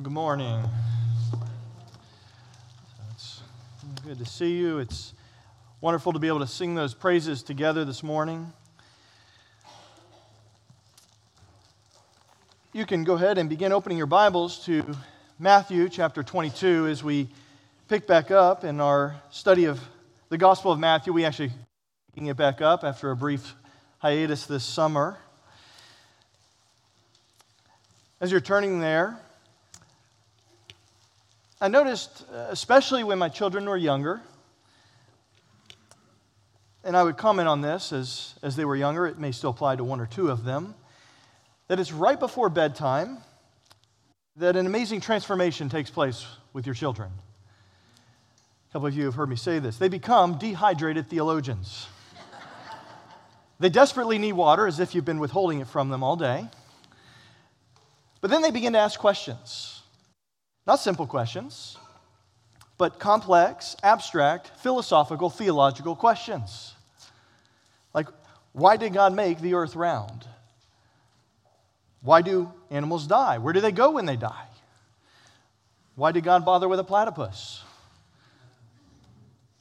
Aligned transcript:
Well, 0.00 0.04
good 0.04 0.14
morning. 0.14 0.64
It's 3.10 3.42
good 4.02 4.18
to 4.18 4.24
see 4.24 4.56
you. 4.56 4.78
It's 4.78 5.12
wonderful 5.82 6.14
to 6.14 6.18
be 6.18 6.26
able 6.26 6.38
to 6.38 6.46
sing 6.46 6.74
those 6.74 6.94
praises 6.94 7.42
together 7.42 7.84
this 7.84 8.02
morning. 8.02 8.50
You 12.72 12.86
can 12.86 13.04
go 13.04 13.12
ahead 13.12 13.36
and 13.36 13.50
begin 13.50 13.72
opening 13.72 13.98
your 13.98 14.06
Bibles 14.06 14.64
to 14.64 14.96
Matthew 15.38 15.90
chapter 15.90 16.22
22 16.22 16.86
as 16.86 17.04
we 17.04 17.28
pick 17.86 18.06
back 18.06 18.30
up 18.30 18.64
in 18.64 18.80
our 18.80 19.16
study 19.30 19.66
of 19.66 19.82
the 20.30 20.38
Gospel 20.38 20.72
of 20.72 20.78
Matthew. 20.78 21.12
We 21.12 21.26
actually 21.26 21.52
picking 22.06 22.28
it 22.28 22.38
back 22.38 22.62
up 22.62 22.84
after 22.84 23.10
a 23.10 23.16
brief 23.16 23.54
hiatus 23.98 24.46
this 24.46 24.64
summer. 24.64 25.18
As 28.18 28.30
you're 28.30 28.40
turning 28.40 28.80
there, 28.80 29.20
I 31.62 31.68
noticed, 31.68 32.24
uh, 32.32 32.46
especially 32.48 33.04
when 33.04 33.18
my 33.18 33.28
children 33.28 33.66
were 33.66 33.76
younger, 33.76 34.22
and 36.82 36.96
I 36.96 37.02
would 37.02 37.18
comment 37.18 37.48
on 37.48 37.60
this 37.60 37.92
as, 37.92 38.34
as 38.42 38.56
they 38.56 38.64
were 38.64 38.76
younger, 38.76 39.06
it 39.06 39.18
may 39.18 39.30
still 39.30 39.50
apply 39.50 39.76
to 39.76 39.84
one 39.84 40.00
or 40.00 40.06
two 40.06 40.30
of 40.30 40.44
them, 40.44 40.74
that 41.68 41.78
it's 41.78 41.92
right 41.92 42.18
before 42.18 42.48
bedtime 42.48 43.18
that 44.36 44.56
an 44.56 44.64
amazing 44.64 45.02
transformation 45.02 45.68
takes 45.68 45.90
place 45.90 46.26
with 46.54 46.64
your 46.64 46.74
children. 46.74 47.10
A 48.70 48.72
couple 48.72 48.88
of 48.88 48.96
you 48.96 49.04
have 49.04 49.14
heard 49.14 49.28
me 49.28 49.36
say 49.36 49.58
this. 49.58 49.76
They 49.76 49.88
become 49.88 50.38
dehydrated 50.38 51.10
theologians. 51.10 51.88
they 53.58 53.68
desperately 53.68 54.16
need 54.16 54.32
water 54.32 54.66
as 54.66 54.80
if 54.80 54.94
you've 54.94 55.04
been 55.04 55.20
withholding 55.20 55.60
it 55.60 55.66
from 55.66 55.90
them 55.90 56.02
all 56.02 56.16
day. 56.16 56.48
But 58.22 58.30
then 58.30 58.40
they 58.40 58.50
begin 58.50 58.72
to 58.72 58.78
ask 58.78 58.98
questions. 58.98 59.79
Not 60.66 60.76
simple 60.76 61.06
questions, 61.06 61.76
but 62.78 62.98
complex, 62.98 63.76
abstract, 63.82 64.52
philosophical, 64.58 65.30
theological 65.30 65.96
questions. 65.96 66.74
Like, 67.92 68.08
why 68.52 68.76
did 68.76 68.92
God 68.92 69.14
make 69.14 69.40
the 69.40 69.54
earth 69.54 69.76
round? 69.76 70.26
Why 72.02 72.22
do 72.22 72.52
animals 72.70 73.06
die? 73.06 73.38
Where 73.38 73.52
do 73.52 73.60
they 73.60 73.72
go 73.72 73.90
when 73.90 74.06
they 74.06 74.16
die? 74.16 74.46
Why 75.94 76.12
did 76.12 76.24
God 76.24 76.44
bother 76.44 76.68
with 76.68 76.80
a 76.80 76.84
platypus? 76.84 77.62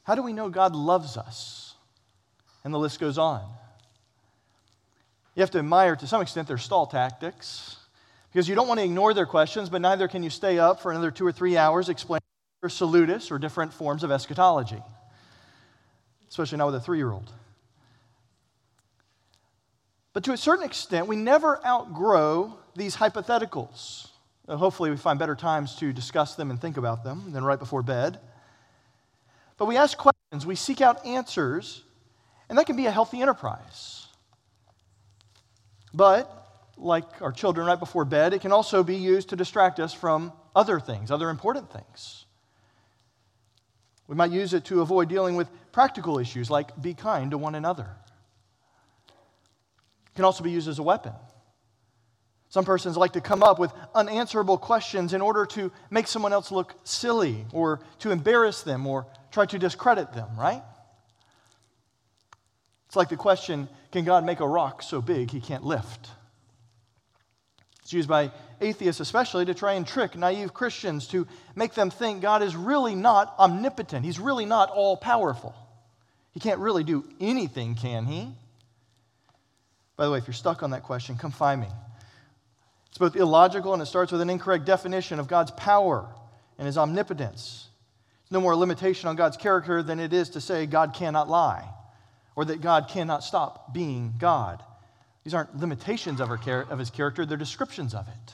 How 0.03 0.15
do 0.15 0.23
we 0.23 0.33
know 0.33 0.49
God 0.49 0.75
loves 0.75 1.17
us? 1.17 1.73
And 2.63 2.73
the 2.73 2.79
list 2.79 2.99
goes 2.99 3.17
on. 3.17 3.41
You 5.35 5.41
have 5.41 5.51
to 5.51 5.59
admire, 5.59 5.95
to 5.95 6.07
some 6.07 6.21
extent, 6.21 6.47
their 6.47 6.57
stall 6.57 6.85
tactics 6.85 7.78
because 8.31 8.47
you 8.47 8.55
don't 8.55 8.67
want 8.67 8.79
to 8.79 8.83
ignore 8.83 9.13
their 9.13 9.25
questions, 9.25 9.69
but 9.69 9.81
neither 9.81 10.07
can 10.07 10.23
you 10.23 10.29
stay 10.29 10.59
up 10.59 10.81
for 10.81 10.91
another 10.91 11.11
two 11.11 11.25
or 11.25 11.31
three 11.31 11.57
hours 11.57 11.89
explaining 11.89 12.21
salutis 12.67 13.31
or 13.31 13.39
different 13.39 13.73
forms 13.73 14.03
of 14.03 14.11
eschatology, 14.11 14.81
especially 16.29 16.57
now 16.57 16.65
with 16.65 16.75
a 16.75 16.81
three 16.81 16.97
year 16.97 17.11
old. 17.11 17.31
But 20.11 20.23
to 20.25 20.33
a 20.33 20.37
certain 20.37 20.65
extent, 20.65 21.07
we 21.07 21.15
never 21.15 21.65
outgrow 21.65 22.57
these 22.75 22.95
hypotheticals. 22.97 24.09
Uh, 24.47 24.57
hopefully, 24.57 24.89
we 24.89 24.97
find 24.97 25.17
better 25.19 25.35
times 25.35 25.75
to 25.75 25.93
discuss 25.93 26.35
them 26.35 26.49
and 26.49 26.59
think 26.59 26.77
about 26.77 27.03
them 27.03 27.31
than 27.31 27.43
right 27.43 27.59
before 27.59 27.83
bed. 27.83 28.19
But 29.57 29.65
we 29.65 29.77
ask 29.77 29.97
questions, 29.97 30.45
we 30.45 30.55
seek 30.55 30.81
out 30.81 31.05
answers, 31.05 31.83
and 32.49 32.57
that 32.57 32.65
can 32.65 32.75
be 32.75 32.87
a 32.87 32.91
healthy 32.91 33.21
enterprise. 33.21 34.07
But 35.93 36.48
like 36.79 37.21
our 37.21 37.31
children 37.31 37.67
right 37.67 37.79
before 37.79 38.05
bed, 38.05 38.33
it 38.33 38.41
can 38.41 38.51
also 38.51 38.83
be 38.83 38.95
used 38.95 39.29
to 39.29 39.35
distract 39.35 39.79
us 39.79 39.93
from 39.93 40.31
other 40.55 40.79
things, 40.79 41.11
other 41.11 41.29
important 41.29 41.71
things. 41.71 42.25
We 44.07 44.15
might 44.15 44.31
use 44.31 44.53
it 44.53 44.65
to 44.65 44.81
avoid 44.81 45.07
dealing 45.09 45.35
with 45.35 45.49
practical 45.71 46.17
issues 46.17 46.49
like 46.49 46.81
be 46.81 46.93
kind 46.93 47.31
to 47.31 47.37
one 47.37 47.53
another. 47.53 47.87
It 49.07 50.15
can 50.15 50.25
also 50.25 50.43
be 50.43 50.51
used 50.51 50.67
as 50.67 50.79
a 50.79 50.83
weapon. 50.83 51.13
Some 52.49 52.65
persons 52.65 52.97
like 52.97 53.13
to 53.13 53.21
come 53.21 53.43
up 53.43 53.59
with 53.59 53.71
unanswerable 53.93 54.57
questions 54.57 55.13
in 55.13 55.21
order 55.21 55.45
to 55.47 55.71
make 55.91 56.07
someone 56.07 56.33
else 56.33 56.51
look 56.51 56.73
silly 56.83 57.45
or 57.53 57.81
to 57.99 58.09
embarrass 58.09 58.63
them 58.63 58.87
or 58.87 59.05
try 59.31 59.45
to 59.45 59.59
discredit 59.59 60.13
them, 60.13 60.29
right? 60.35 60.63
It's 62.87 62.95
like 62.95 63.09
the 63.09 63.17
question 63.17 63.69
can 63.91 64.03
God 64.03 64.25
make 64.25 64.39
a 64.39 64.47
rock 64.47 64.81
so 64.81 65.01
big 65.01 65.29
he 65.29 65.39
can't 65.39 65.63
lift? 65.63 66.09
It's 67.89 67.93
used 67.95 68.07
by 68.07 68.29
atheists, 68.61 69.01
especially, 69.01 69.45
to 69.45 69.55
try 69.55 69.73
and 69.73 69.87
trick 69.87 70.15
naive 70.15 70.53
Christians 70.53 71.07
to 71.07 71.25
make 71.55 71.73
them 71.73 71.89
think 71.89 72.21
God 72.21 72.43
is 72.43 72.55
really 72.55 72.93
not 72.93 73.33
omnipotent. 73.39 74.05
He's 74.05 74.19
really 74.19 74.45
not 74.45 74.69
all 74.69 74.95
powerful. 74.95 75.55
He 76.31 76.39
can't 76.39 76.59
really 76.59 76.83
do 76.83 77.03
anything, 77.19 77.73
can 77.73 78.05
he? 78.05 78.31
By 79.95 80.05
the 80.05 80.11
way, 80.11 80.19
if 80.19 80.27
you're 80.27 80.35
stuck 80.35 80.61
on 80.61 80.69
that 80.69 80.83
question, 80.83 81.17
come 81.17 81.31
find 81.31 81.61
me. 81.61 81.67
It's 82.89 82.99
both 82.99 83.15
illogical 83.15 83.73
and 83.73 83.81
it 83.81 83.87
starts 83.87 84.11
with 84.11 84.21
an 84.21 84.29
incorrect 84.29 84.65
definition 84.65 85.17
of 85.17 85.27
God's 85.27 85.49
power 85.49 86.07
and 86.59 86.67
his 86.67 86.77
omnipotence. 86.77 87.69
There's 88.21 88.37
no 88.37 88.41
more 88.41 88.55
limitation 88.55 89.09
on 89.09 89.15
God's 89.15 89.35
character 89.35 89.81
than 89.81 89.99
it 89.99 90.13
is 90.13 90.29
to 90.29 90.41
say 90.41 90.67
God 90.67 90.93
cannot 90.93 91.27
lie 91.27 91.67
or 92.35 92.45
that 92.45 92.61
God 92.61 92.87
cannot 92.87 93.23
stop 93.23 93.73
being 93.73 94.13
God. 94.19 94.63
These 95.23 95.33
aren't 95.33 95.59
limitations 95.59 96.21
of, 96.21 96.29
char- 96.43 96.67
of 96.69 96.79
his 96.79 96.89
character, 96.89 97.25
they're 97.25 97.37
descriptions 97.37 97.93
of 97.93 98.07
it. 98.07 98.33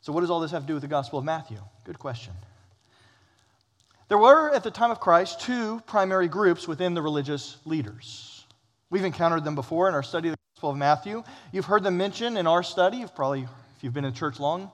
So, 0.00 0.12
what 0.12 0.20
does 0.20 0.30
all 0.30 0.40
this 0.40 0.52
have 0.52 0.62
to 0.62 0.66
do 0.68 0.74
with 0.74 0.82
the 0.82 0.88
Gospel 0.88 1.18
of 1.18 1.24
Matthew? 1.24 1.58
Good 1.84 1.98
question. 1.98 2.32
There 4.08 4.18
were, 4.18 4.54
at 4.54 4.62
the 4.62 4.70
time 4.70 4.92
of 4.92 5.00
Christ, 5.00 5.40
two 5.40 5.80
primary 5.86 6.28
groups 6.28 6.68
within 6.68 6.94
the 6.94 7.02
religious 7.02 7.56
leaders. 7.64 8.44
We've 8.88 9.04
encountered 9.04 9.42
them 9.42 9.56
before 9.56 9.88
in 9.88 9.94
our 9.94 10.04
study 10.04 10.28
of 10.28 10.34
the 10.34 10.38
Gospel 10.54 10.70
of 10.70 10.76
Matthew. 10.76 11.24
You've 11.50 11.64
heard 11.64 11.82
them 11.82 11.96
mentioned 11.96 12.38
in 12.38 12.46
our 12.46 12.62
study. 12.62 12.98
You've 12.98 13.16
probably, 13.16 13.42
if 13.42 13.82
you've 13.82 13.94
been 13.94 14.04
in 14.04 14.14
church 14.14 14.38
long, 14.38 14.70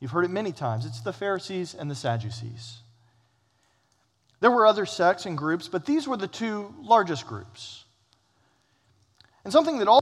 you've 0.00 0.10
heard 0.10 0.26
it 0.26 0.30
many 0.30 0.52
times. 0.52 0.84
It's 0.84 1.00
the 1.00 1.14
Pharisees 1.14 1.74
and 1.74 1.90
the 1.90 1.94
Sadducees. 1.94 2.78
There 4.40 4.50
were 4.50 4.66
other 4.66 4.84
sects 4.84 5.24
and 5.24 5.38
groups, 5.38 5.66
but 5.66 5.86
these 5.86 6.06
were 6.06 6.18
the 6.18 6.28
two 6.28 6.74
largest 6.82 7.26
groups. 7.26 7.83
And 9.44 9.52
something 9.52 9.78
that 9.78 9.88
all 9.88 10.00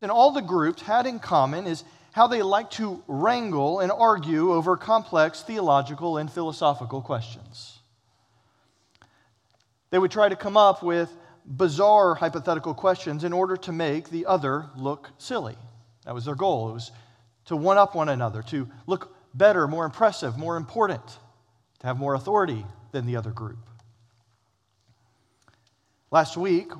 and 0.00 0.10
all 0.10 0.30
the 0.30 0.42
groups 0.42 0.82
had 0.82 1.06
in 1.06 1.18
common 1.18 1.66
is 1.66 1.84
how 2.12 2.26
they 2.26 2.42
like 2.42 2.70
to 2.72 3.02
wrangle 3.06 3.80
and 3.80 3.92
argue 3.92 4.52
over 4.52 4.76
complex 4.76 5.42
theological 5.42 6.18
and 6.18 6.30
philosophical 6.30 7.02
questions. 7.02 7.78
They 9.90 9.98
would 9.98 10.10
try 10.10 10.28
to 10.28 10.36
come 10.36 10.56
up 10.56 10.82
with 10.82 11.10
bizarre 11.44 12.14
hypothetical 12.14 12.74
questions 12.74 13.24
in 13.24 13.32
order 13.32 13.56
to 13.56 13.72
make 13.72 14.10
the 14.10 14.26
other 14.26 14.66
look 14.76 15.10
silly. 15.18 15.56
That 16.04 16.14
was 16.14 16.24
their 16.24 16.34
goal. 16.34 16.70
It 16.70 16.74
was 16.74 16.92
to 17.46 17.56
one 17.56 17.78
up 17.78 17.94
one 17.94 18.08
another, 18.08 18.42
to 18.44 18.68
look 18.86 19.14
better, 19.34 19.66
more 19.66 19.84
impressive, 19.84 20.36
more 20.36 20.56
important, 20.56 21.06
to 21.80 21.86
have 21.86 21.98
more 21.98 22.14
authority 22.14 22.64
than 22.92 23.06
the 23.06 23.16
other 23.16 23.30
group. 23.30 23.58
Last 26.10 26.36
week, 26.36 26.70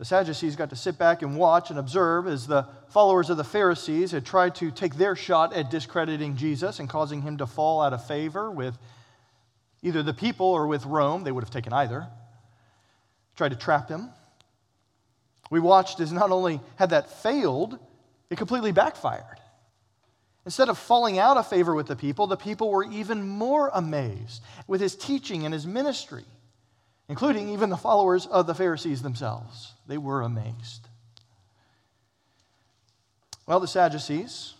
the 0.00 0.06
Sadducees 0.06 0.56
got 0.56 0.70
to 0.70 0.76
sit 0.76 0.96
back 0.96 1.20
and 1.20 1.36
watch 1.36 1.68
and 1.68 1.78
observe 1.78 2.26
as 2.26 2.46
the 2.46 2.66
followers 2.88 3.28
of 3.28 3.36
the 3.36 3.44
Pharisees 3.44 4.12
had 4.12 4.24
tried 4.24 4.54
to 4.54 4.70
take 4.70 4.94
their 4.94 5.14
shot 5.14 5.52
at 5.52 5.70
discrediting 5.70 6.36
Jesus 6.36 6.78
and 6.78 6.88
causing 6.88 7.20
him 7.20 7.36
to 7.36 7.46
fall 7.46 7.82
out 7.82 7.92
of 7.92 8.06
favor 8.06 8.50
with 8.50 8.78
either 9.82 10.02
the 10.02 10.14
people 10.14 10.46
or 10.46 10.66
with 10.66 10.86
Rome. 10.86 11.22
They 11.22 11.30
would 11.30 11.44
have 11.44 11.50
taken 11.50 11.74
either. 11.74 12.06
Tried 13.36 13.50
to 13.50 13.56
trap 13.56 13.90
him. 13.90 14.08
We 15.50 15.60
watched 15.60 16.00
as 16.00 16.12
not 16.12 16.30
only 16.30 16.62
had 16.76 16.90
that 16.90 17.20
failed, 17.20 17.78
it 18.30 18.38
completely 18.38 18.72
backfired. 18.72 19.38
Instead 20.46 20.70
of 20.70 20.78
falling 20.78 21.18
out 21.18 21.36
of 21.36 21.46
favor 21.46 21.74
with 21.74 21.88
the 21.88 21.94
people, 21.94 22.26
the 22.26 22.38
people 22.38 22.70
were 22.70 22.84
even 22.84 23.28
more 23.28 23.70
amazed 23.74 24.42
with 24.66 24.80
his 24.80 24.96
teaching 24.96 25.44
and 25.44 25.52
his 25.52 25.66
ministry 25.66 26.24
including 27.10 27.48
even 27.48 27.70
the 27.70 27.76
followers 27.76 28.24
of 28.26 28.46
the 28.46 28.54
Pharisees 28.54 29.02
themselves. 29.02 29.74
They 29.88 29.98
were 29.98 30.22
amazed. 30.22 30.86
Well, 33.46 33.58
the 33.58 33.66
Sadducees, 33.66 34.54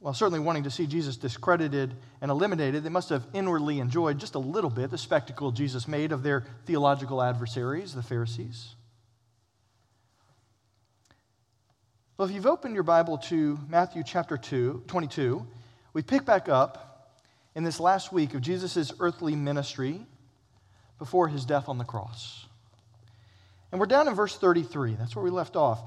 while 0.00 0.12
certainly 0.12 0.40
wanting 0.40 0.64
to 0.64 0.70
see 0.70 0.88
Jesus 0.88 1.16
discredited 1.16 1.94
and 2.20 2.28
eliminated, 2.32 2.82
they 2.82 2.88
must 2.88 3.10
have 3.10 3.24
inwardly 3.32 3.78
enjoyed 3.78 4.18
just 4.18 4.34
a 4.34 4.40
little 4.40 4.68
bit 4.68 4.90
the 4.90 4.98
spectacle 4.98 5.52
Jesus 5.52 5.86
made 5.86 6.10
of 6.10 6.24
their 6.24 6.42
theological 6.64 7.22
adversaries, 7.22 7.94
the 7.94 8.02
Pharisees. 8.02 8.74
Well, 12.18 12.28
if 12.28 12.34
you've 12.34 12.46
opened 12.46 12.74
your 12.74 12.82
Bible 12.82 13.18
to 13.18 13.60
Matthew 13.68 14.02
chapter 14.04 14.36
2, 14.36 14.82
22, 14.88 15.46
we 15.92 16.02
pick 16.02 16.24
back 16.24 16.48
up 16.48 17.12
in 17.54 17.62
this 17.62 17.78
last 17.78 18.12
week 18.12 18.34
of 18.34 18.40
Jesus' 18.40 18.92
earthly 18.98 19.36
ministry 19.36 20.04
before 20.98 21.28
his 21.28 21.44
death 21.44 21.68
on 21.68 21.78
the 21.78 21.84
cross. 21.84 22.46
And 23.70 23.80
we're 23.80 23.86
down 23.86 24.08
in 24.08 24.14
verse 24.14 24.36
33. 24.36 24.94
That's 24.94 25.14
where 25.14 25.24
we 25.24 25.30
left 25.30 25.56
off. 25.56 25.82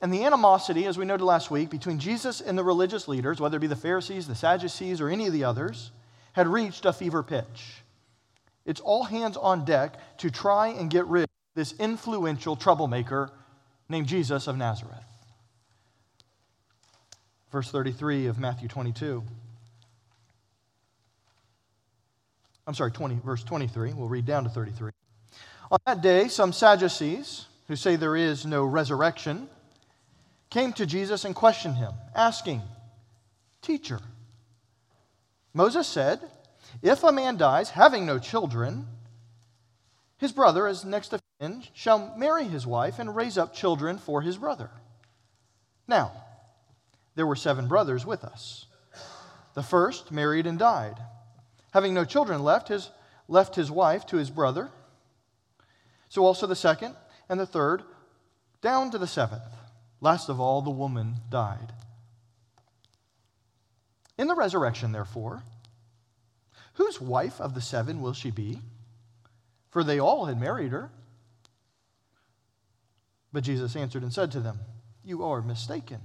And 0.00 0.12
the 0.12 0.24
animosity, 0.24 0.86
as 0.86 0.98
we 0.98 1.04
noted 1.04 1.24
last 1.24 1.50
week, 1.50 1.70
between 1.70 1.98
Jesus 1.98 2.40
and 2.40 2.58
the 2.58 2.64
religious 2.64 3.08
leaders, 3.08 3.40
whether 3.40 3.56
it 3.56 3.60
be 3.60 3.66
the 3.66 3.76
Pharisees, 3.76 4.26
the 4.26 4.34
Sadducees, 4.34 5.00
or 5.00 5.08
any 5.08 5.26
of 5.26 5.32
the 5.32 5.44
others, 5.44 5.92
had 6.32 6.46
reached 6.46 6.84
a 6.84 6.92
fever 6.92 7.22
pitch. 7.22 7.82
It's 8.66 8.80
all 8.80 9.04
hands 9.04 9.36
on 9.36 9.64
deck 9.64 10.18
to 10.18 10.30
try 10.30 10.68
and 10.68 10.90
get 10.90 11.06
rid 11.06 11.24
of 11.24 11.30
this 11.54 11.74
influential 11.78 12.56
troublemaker 12.56 13.30
named 13.88 14.06
Jesus 14.06 14.46
of 14.46 14.56
Nazareth. 14.56 14.98
Verse 17.52 17.70
33 17.70 18.26
of 18.26 18.38
Matthew 18.38 18.68
22. 18.68 19.22
I'm 22.66 22.74
sorry, 22.74 22.92
20, 22.92 23.20
verse 23.24 23.44
23. 23.44 23.92
We'll 23.92 24.08
read 24.08 24.24
down 24.24 24.44
to 24.44 24.50
33. 24.50 24.90
On 25.70 25.78
that 25.86 26.02
day, 26.02 26.28
some 26.28 26.52
Sadducees, 26.52 27.46
who 27.68 27.76
say 27.76 27.96
there 27.96 28.16
is 28.16 28.46
no 28.46 28.64
resurrection, 28.64 29.48
came 30.50 30.72
to 30.74 30.86
Jesus 30.86 31.24
and 31.24 31.34
questioned 31.34 31.76
him, 31.76 31.92
asking, 32.14 32.62
Teacher, 33.60 34.00
Moses 35.52 35.86
said, 35.86 36.20
If 36.82 37.02
a 37.02 37.12
man 37.12 37.36
dies 37.36 37.70
having 37.70 38.06
no 38.06 38.18
children, 38.18 38.86
his 40.18 40.32
brother, 40.32 40.66
as 40.66 40.84
next 40.84 41.12
of 41.12 41.20
kin, 41.40 41.64
shall 41.74 42.16
marry 42.16 42.44
his 42.44 42.66
wife 42.66 42.98
and 42.98 43.14
raise 43.14 43.36
up 43.36 43.54
children 43.54 43.98
for 43.98 44.22
his 44.22 44.36
brother. 44.36 44.70
Now, 45.86 46.12
there 47.14 47.26
were 47.26 47.36
seven 47.36 47.68
brothers 47.68 48.06
with 48.06 48.24
us. 48.24 48.66
The 49.54 49.62
first 49.62 50.10
married 50.10 50.46
and 50.46 50.58
died. 50.58 50.98
Having 51.74 51.94
no 51.94 52.04
children 52.04 52.44
left, 52.44 52.68
his, 52.68 52.90
left 53.26 53.56
his 53.56 53.70
wife 53.70 54.06
to 54.06 54.16
his 54.16 54.30
brother. 54.30 54.70
So 56.08 56.24
also 56.24 56.46
the 56.46 56.54
second 56.54 56.94
and 57.28 57.38
the 57.38 57.46
third, 57.46 57.82
down 58.62 58.92
to 58.92 58.98
the 58.98 59.08
seventh. 59.08 59.42
Last 60.00 60.28
of 60.28 60.38
all, 60.38 60.62
the 60.62 60.70
woman 60.70 61.16
died. 61.30 61.72
In 64.16 64.28
the 64.28 64.36
resurrection, 64.36 64.92
therefore, 64.92 65.42
whose 66.74 67.00
wife 67.00 67.40
of 67.40 67.54
the 67.54 67.60
seven 67.60 68.00
will 68.00 68.12
she 68.12 68.30
be? 68.30 68.60
For 69.70 69.82
they 69.82 69.98
all 69.98 70.26
had 70.26 70.40
married 70.40 70.70
her. 70.70 70.92
But 73.32 73.42
Jesus 73.42 73.74
answered 73.74 74.04
and 74.04 74.12
said 74.12 74.30
to 74.32 74.40
them, 74.40 74.60
You 75.02 75.24
are 75.24 75.42
mistaken, 75.42 76.00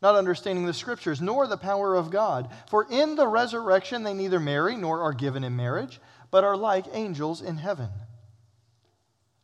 not 0.00 0.14
understanding 0.14 0.66
the 0.66 0.72
scriptures 0.72 1.20
nor 1.20 1.46
the 1.46 1.56
power 1.56 1.94
of 1.94 2.10
God. 2.10 2.50
For 2.68 2.86
in 2.90 3.16
the 3.16 3.26
resurrection 3.26 4.02
they 4.02 4.14
neither 4.14 4.40
marry 4.40 4.76
nor 4.76 5.02
are 5.02 5.12
given 5.12 5.44
in 5.44 5.56
marriage, 5.56 6.00
but 6.30 6.44
are 6.44 6.56
like 6.56 6.86
angels 6.92 7.42
in 7.42 7.56
heaven. 7.56 7.88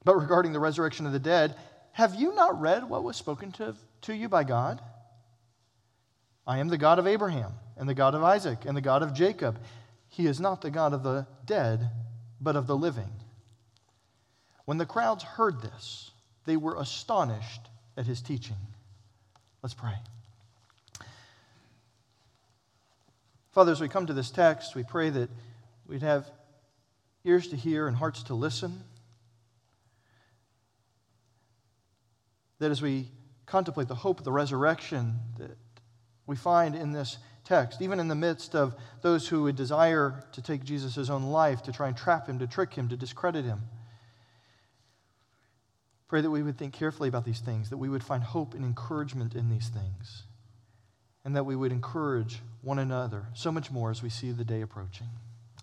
But 0.04 0.16
regarding 0.16 0.52
the 0.52 0.60
resurrection 0.60 1.06
of 1.06 1.12
the 1.12 1.18
dead, 1.18 1.56
have 1.92 2.14
you 2.14 2.34
not 2.34 2.60
read 2.60 2.88
what 2.88 3.04
was 3.04 3.16
spoken 3.16 3.52
to, 3.52 3.74
to 4.02 4.14
you 4.14 4.28
by 4.28 4.44
God? 4.44 4.80
I 6.46 6.58
am 6.58 6.68
the 6.68 6.78
God 6.78 6.98
of 6.98 7.06
Abraham, 7.06 7.52
and 7.76 7.88
the 7.88 7.94
God 7.94 8.14
of 8.14 8.22
Isaac, 8.22 8.64
and 8.66 8.76
the 8.76 8.82
God 8.82 9.02
of 9.02 9.14
Jacob. 9.14 9.58
He 10.08 10.26
is 10.26 10.40
not 10.40 10.60
the 10.60 10.70
God 10.70 10.92
of 10.92 11.02
the 11.02 11.26
dead, 11.46 11.90
but 12.40 12.56
of 12.56 12.66
the 12.66 12.76
living. 12.76 13.10
When 14.66 14.78
the 14.78 14.86
crowds 14.86 15.24
heard 15.24 15.62
this, 15.62 16.10
they 16.44 16.56
were 16.56 16.76
astonished 16.76 17.62
at 17.96 18.06
his 18.06 18.20
teaching. 18.20 18.56
Let's 19.62 19.74
pray. 19.74 19.94
Father, 23.54 23.72
as 23.72 23.80
we 23.80 23.88
come 23.88 24.06
to 24.06 24.12
this 24.12 24.30
text, 24.30 24.74
we 24.74 24.82
pray 24.82 25.08
that 25.10 25.30
we'd 25.86 26.02
have 26.02 26.30
ears 27.24 27.48
to 27.48 27.56
hear 27.56 27.88
and 27.88 27.96
hearts 27.96 28.24
to 28.24 28.34
listen. 28.34 28.82
that 32.64 32.70
as 32.70 32.80
we 32.80 33.08
contemplate 33.46 33.88
the 33.88 33.94
hope 33.94 34.18
of 34.18 34.24
the 34.24 34.32
resurrection 34.32 35.18
that 35.38 35.56
we 36.26 36.34
find 36.34 36.74
in 36.74 36.92
this 36.92 37.18
text, 37.44 37.82
even 37.82 38.00
in 38.00 38.08
the 38.08 38.14
midst 38.14 38.54
of 38.54 38.74
those 39.02 39.28
who 39.28 39.42
would 39.42 39.54
desire 39.56 40.24
to 40.32 40.40
take 40.40 40.64
Jesus' 40.64 41.10
own 41.10 41.24
life, 41.24 41.62
to 41.62 41.72
try 41.72 41.88
and 41.88 41.96
trap 41.96 42.26
him, 42.26 42.38
to 42.38 42.46
trick 42.46 42.72
him, 42.72 42.88
to 42.88 42.96
discredit 42.96 43.44
him. 43.44 43.60
Pray 46.08 46.22
that 46.22 46.30
we 46.30 46.42
would 46.42 46.56
think 46.56 46.72
carefully 46.72 47.08
about 47.08 47.26
these 47.26 47.40
things, 47.40 47.68
that 47.68 47.76
we 47.76 47.90
would 47.90 48.02
find 48.02 48.22
hope 48.22 48.54
and 48.54 48.64
encouragement 48.64 49.34
in 49.34 49.50
these 49.50 49.68
things, 49.68 50.22
and 51.24 51.34
that 51.36 51.44
we 51.44 51.56
would 51.56 51.72
encourage 51.72 52.40
one 52.62 52.78
another 52.78 53.26
so 53.34 53.50
much 53.50 53.70
more 53.70 53.90
as 53.90 54.02
we 54.02 54.10
see 54.10 54.30
the 54.30 54.44
day 54.44 54.60
approaching. 54.60 55.08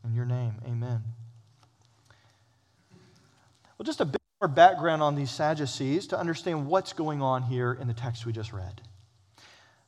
In 0.03 0.13
your 0.15 0.25
name, 0.25 0.55
amen. 0.65 1.03
Well, 3.77 3.85
just 3.85 4.01
a 4.01 4.05
bit 4.05 4.21
more 4.41 4.47
background 4.47 5.01
on 5.01 5.15
these 5.15 5.31
Sadducees 5.31 6.07
to 6.07 6.19
understand 6.19 6.67
what's 6.67 6.93
going 6.93 7.21
on 7.21 7.43
here 7.43 7.77
in 7.79 7.87
the 7.87 7.93
text 7.93 8.25
we 8.25 8.33
just 8.33 8.53
read. 8.53 8.81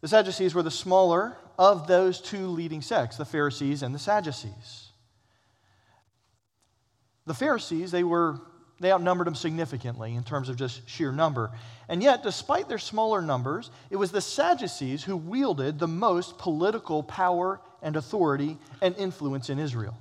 The 0.01 0.07
Sadducees 0.07 0.53
were 0.53 0.63
the 0.63 0.71
smaller 0.71 1.37
of 1.57 1.87
those 1.87 2.19
two 2.19 2.47
leading 2.47 2.81
sects, 2.81 3.17
the 3.17 3.25
Pharisees 3.25 3.81
and 3.81 3.95
the 3.95 3.99
Sadducees. 3.99 4.89
The 7.25 7.33
Pharisees, 7.33 7.91
they 7.91 8.03
were 8.03 8.41
they 8.83 8.91
outnumbered 8.91 9.27
them 9.27 9.35
significantly 9.35 10.15
in 10.15 10.23
terms 10.23 10.49
of 10.49 10.57
just 10.57 10.87
sheer 10.89 11.11
number. 11.11 11.51
And 11.89 12.03
yet, 12.03 12.23
despite 12.23 12.67
their 12.67 12.77
smaller 12.77 13.21
numbers, 13.21 13.71
it 13.89 13.95
was 13.95 14.11
the 14.11 14.21
Sadducees 14.21 15.03
who 15.03 15.17
wielded 15.17 15.79
the 15.79 15.87
most 15.87 16.37
political 16.37 17.03
power 17.03 17.59
and 17.81 17.95
authority 17.95 18.57
and 18.81 18.95
influence 18.97 19.49
in 19.49 19.59
Israel. 19.59 19.97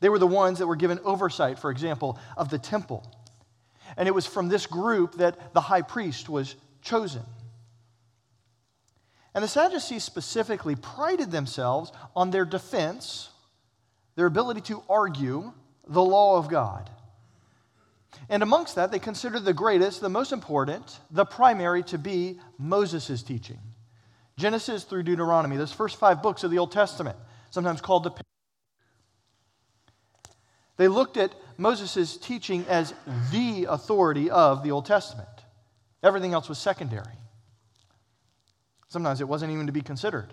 They 0.00 0.08
were 0.08 0.18
the 0.18 0.26
ones 0.26 0.58
that 0.58 0.66
were 0.66 0.76
given 0.76 0.98
oversight, 1.04 1.58
for 1.58 1.70
example, 1.70 2.18
of 2.36 2.50
the 2.50 2.58
temple 2.58 3.04
and 3.96 4.08
it 4.08 4.14
was 4.14 4.26
from 4.26 4.48
this 4.48 4.66
group 4.66 5.16
that 5.16 5.54
the 5.54 5.60
high 5.60 5.82
priest 5.82 6.28
was 6.28 6.54
chosen. 6.82 7.22
And 9.34 9.44
the 9.44 9.48
Sadducees 9.48 10.02
specifically 10.02 10.76
prided 10.76 11.30
themselves 11.30 11.92
on 12.14 12.30
their 12.30 12.44
defense, 12.44 13.30
their 14.14 14.26
ability 14.26 14.62
to 14.62 14.82
argue 14.88 15.52
the 15.86 16.02
law 16.02 16.38
of 16.38 16.48
God. 16.48 16.90
And 18.28 18.42
amongst 18.42 18.74
that, 18.74 18.90
they 18.90 18.98
considered 18.98 19.44
the 19.44 19.52
greatest, 19.52 20.00
the 20.00 20.08
most 20.08 20.32
important, 20.32 21.00
the 21.10 21.24
primary 21.24 21.82
to 21.84 21.98
be 21.98 22.40
Moses' 22.58 23.22
teaching. 23.22 23.58
Genesis 24.36 24.84
through 24.84 25.04
Deuteronomy, 25.04 25.56
those 25.56 25.72
first 25.72 25.96
five 25.96 26.22
books 26.22 26.44
of 26.44 26.50
the 26.50 26.58
Old 26.58 26.72
Testament, 26.72 27.16
sometimes 27.50 27.80
called 27.80 28.04
the 28.04 28.12
they 30.76 30.88
looked 30.88 31.16
at 31.16 31.34
Moses' 31.56 32.16
teaching 32.16 32.64
as 32.68 32.92
the 33.32 33.66
authority 33.68 34.30
of 34.30 34.62
the 34.62 34.72
Old 34.72 34.84
Testament. 34.84 35.28
Everything 36.02 36.34
else 36.34 36.48
was 36.48 36.58
secondary. 36.58 37.14
Sometimes 38.88 39.20
it 39.20 39.28
wasn't 39.28 39.52
even 39.52 39.66
to 39.66 39.72
be 39.72 39.80
considered. 39.80 40.32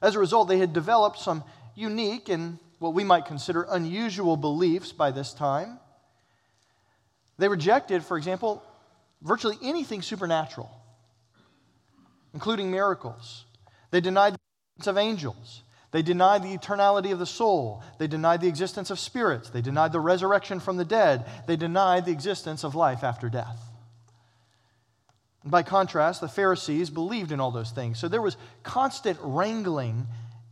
As 0.00 0.14
a 0.14 0.18
result, 0.18 0.48
they 0.48 0.58
had 0.58 0.72
developed 0.72 1.18
some 1.18 1.44
unique 1.74 2.28
and 2.28 2.58
what 2.82 2.94
we 2.94 3.04
might 3.04 3.26
consider 3.26 3.62
unusual 3.70 4.36
beliefs 4.36 4.92
by 4.92 5.12
this 5.12 5.32
time. 5.32 5.78
They 7.38 7.48
rejected, 7.48 8.04
for 8.04 8.18
example, 8.18 8.62
virtually 9.22 9.56
anything 9.62 10.02
supernatural, 10.02 10.70
including 12.34 12.70
miracles. 12.70 13.44
They 13.92 14.00
denied 14.00 14.34
the 14.34 14.38
existence 14.74 14.86
of 14.88 14.98
angels. 14.98 15.62
They 15.92 16.02
denied 16.02 16.42
the 16.42 16.56
eternality 16.56 17.12
of 17.12 17.18
the 17.18 17.26
soul. 17.26 17.82
They 17.98 18.08
denied 18.08 18.40
the 18.40 18.48
existence 18.48 18.90
of 18.90 18.98
spirits. 18.98 19.50
They 19.50 19.60
denied 19.60 19.92
the 19.92 20.00
resurrection 20.00 20.58
from 20.58 20.76
the 20.76 20.84
dead. 20.84 21.26
They 21.46 21.56
denied 21.56 22.04
the 22.04 22.12
existence 22.12 22.64
of 22.64 22.74
life 22.74 23.04
after 23.04 23.28
death. 23.28 23.60
By 25.44 25.62
contrast, 25.62 26.20
the 26.20 26.28
Pharisees 26.28 26.90
believed 26.90 27.30
in 27.30 27.40
all 27.40 27.50
those 27.50 27.70
things. 27.70 27.98
So 27.98 28.08
there 28.08 28.22
was 28.22 28.36
constant 28.62 29.18
wrangling 29.22 30.06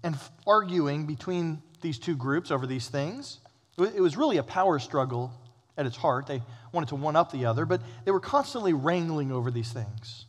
and 0.05 0.17
arguing 0.47 1.07
between 1.07 1.63
these 1.81 1.99
two 1.99 2.17
groups 2.17 2.51
over 2.51 2.67
these 2.67 2.89
things. 2.89 3.39
It 3.79 4.01
was 4.01 4.17
really 4.17 4.37
a 4.37 4.43
power 4.43 4.79
struggle 4.79 5.33
at 5.77 5.87
its 5.87 5.97
heart. 5.97 6.27
They 6.27 6.43
wanted 6.73 6.91
to 6.91 6.97
one 6.97 7.17
up 7.17 7.33
the 7.33 7.47
other, 7.47 7.65
but 7.65 7.81
they 8.05 8.11
were 8.11 8.21
constantly 8.21 8.73
wrangling 8.73 9.33
over 9.33 9.51
these 9.51 9.73
things. 9.73 10.27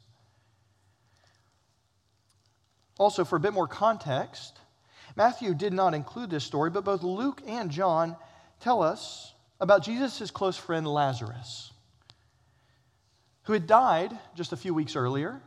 Also, 2.98 3.26
for 3.26 3.36
a 3.36 3.40
bit 3.40 3.54
more 3.54 3.68
context, 3.68 4.60
Matthew 5.16 5.54
did 5.54 5.74
not 5.74 5.94
include 5.94 6.30
this 6.30 6.44
story, 6.44 6.70
but 6.70 6.86
both 6.86 7.04
Luke 7.04 7.42
and 7.48 7.72
John 7.72 8.16
tell 8.60 8.82
us 8.82 9.34
about 9.60 9.84
Jesus' 9.84 10.32
close 10.32 10.58
friend 10.58 10.88
Lazarus, 10.88 11.72
who 13.44 13.54
had 13.54 13.68
died 13.68 14.18
just 14.36 14.54
a 14.54 14.58
few 14.58 14.74
weeks 14.74 14.96
earlier. 14.96 15.42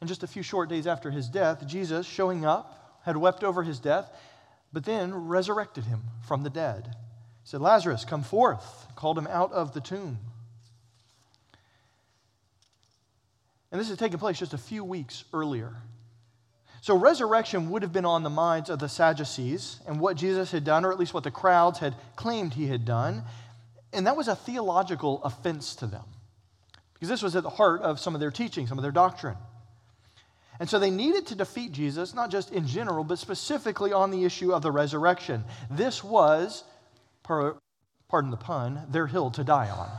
And 0.00 0.08
just 0.08 0.24
a 0.24 0.26
few 0.26 0.42
short 0.42 0.68
days 0.68 0.88
after 0.88 1.12
his 1.12 1.28
death, 1.28 1.64
Jesus, 1.64 2.08
showing 2.08 2.44
up, 2.44 2.98
had 3.04 3.16
wept 3.16 3.44
over 3.44 3.62
his 3.62 3.78
death, 3.78 4.10
but 4.72 4.84
then 4.84 5.14
resurrected 5.14 5.84
him 5.84 6.02
from 6.26 6.42
the 6.42 6.50
dead. 6.50 6.96
He 7.42 7.48
said, 7.48 7.60
Lazarus, 7.60 8.04
come 8.04 8.22
forth, 8.22 8.86
called 8.96 9.18
him 9.18 9.26
out 9.28 9.52
of 9.52 9.74
the 9.74 9.80
tomb. 9.80 10.18
And 13.70 13.80
this 13.80 13.88
had 13.88 13.98
taken 13.98 14.18
place 14.18 14.38
just 14.38 14.54
a 14.54 14.58
few 14.58 14.84
weeks 14.84 15.24
earlier. 15.32 15.74
So, 16.82 16.96
resurrection 16.96 17.70
would 17.70 17.82
have 17.82 17.92
been 17.92 18.04
on 18.04 18.22
the 18.22 18.30
minds 18.30 18.68
of 18.68 18.80
the 18.80 18.88
Sadducees 18.88 19.80
and 19.86 20.00
what 20.00 20.16
Jesus 20.16 20.50
had 20.50 20.64
done, 20.64 20.84
or 20.84 20.92
at 20.92 20.98
least 20.98 21.14
what 21.14 21.24
the 21.24 21.30
crowds 21.30 21.78
had 21.78 21.94
claimed 22.16 22.54
he 22.54 22.66
had 22.66 22.84
done. 22.84 23.22
And 23.92 24.06
that 24.06 24.16
was 24.16 24.28
a 24.28 24.34
theological 24.34 25.22
offense 25.22 25.76
to 25.76 25.86
them. 25.86 26.04
because 26.94 27.08
this 27.08 27.22
was 27.22 27.36
at 27.36 27.42
the 27.42 27.50
heart 27.50 27.82
of 27.82 28.00
some 28.00 28.14
of 28.14 28.20
their 28.20 28.30
teaching, 28.30 28.66
some 28.66 28.78
of 28.78 28.82
their 28.82 28.92
doctrine. 28.92 29.36
And 30.62 30.70
so 30.70 30.78
they 30.78 30.92
needed 30.92 31.26
to 31.26 31.34
defeat 31.34 31.72
Jesus, 31.72 32.14
not 32.14 32.30
just 32.30 32.52
in 32.52 32.68
general, 32.68 33.02
but 33.02 33.18
specifically 33.18 33.92
on 33.92 34.12
the 34.12 34.24
issue 34.24 34.52
of 34.52 34.62
the 34.62 34.70
resurrection. 34.70 35.42
This 35.68 36.04
was, 36.04 36.62
pardon 37.24 38.30
the 38.30 38.36
pun, 38.36 38.86
their 38.88 39.08
hill 39.08 39.32
to 39.32 39.42
die 39.42 39.68
on. 39.68 39.90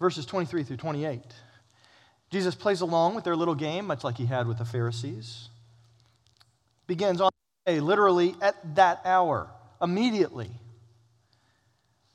Verses 0.00 0.24
23 0.24 0.62
through 0.62 0.78
28. 0.78 1.20
Jesus 2.30 2.54
plays 2.54 2.80
along 2.80 3.14
with 3.14 3.24
their 3.24 3.36
little 3.36 3.54
game, 3.54 3.86
much 3.86 4.02
like 4.02 4.16
he 4.16 4.24
had 4.24 4.46
with 4.46 4.56
the 4.56 4.64
Pharisees. 4.64 5.50
Begins 6.86 7.20
on 7.20 7.30
day, 7.66 7.78
literally 7.78 8.34
at 8.40 8.74
that 8.76 9.02
hour, 9.04 9.50
immediately. 9.82 10.50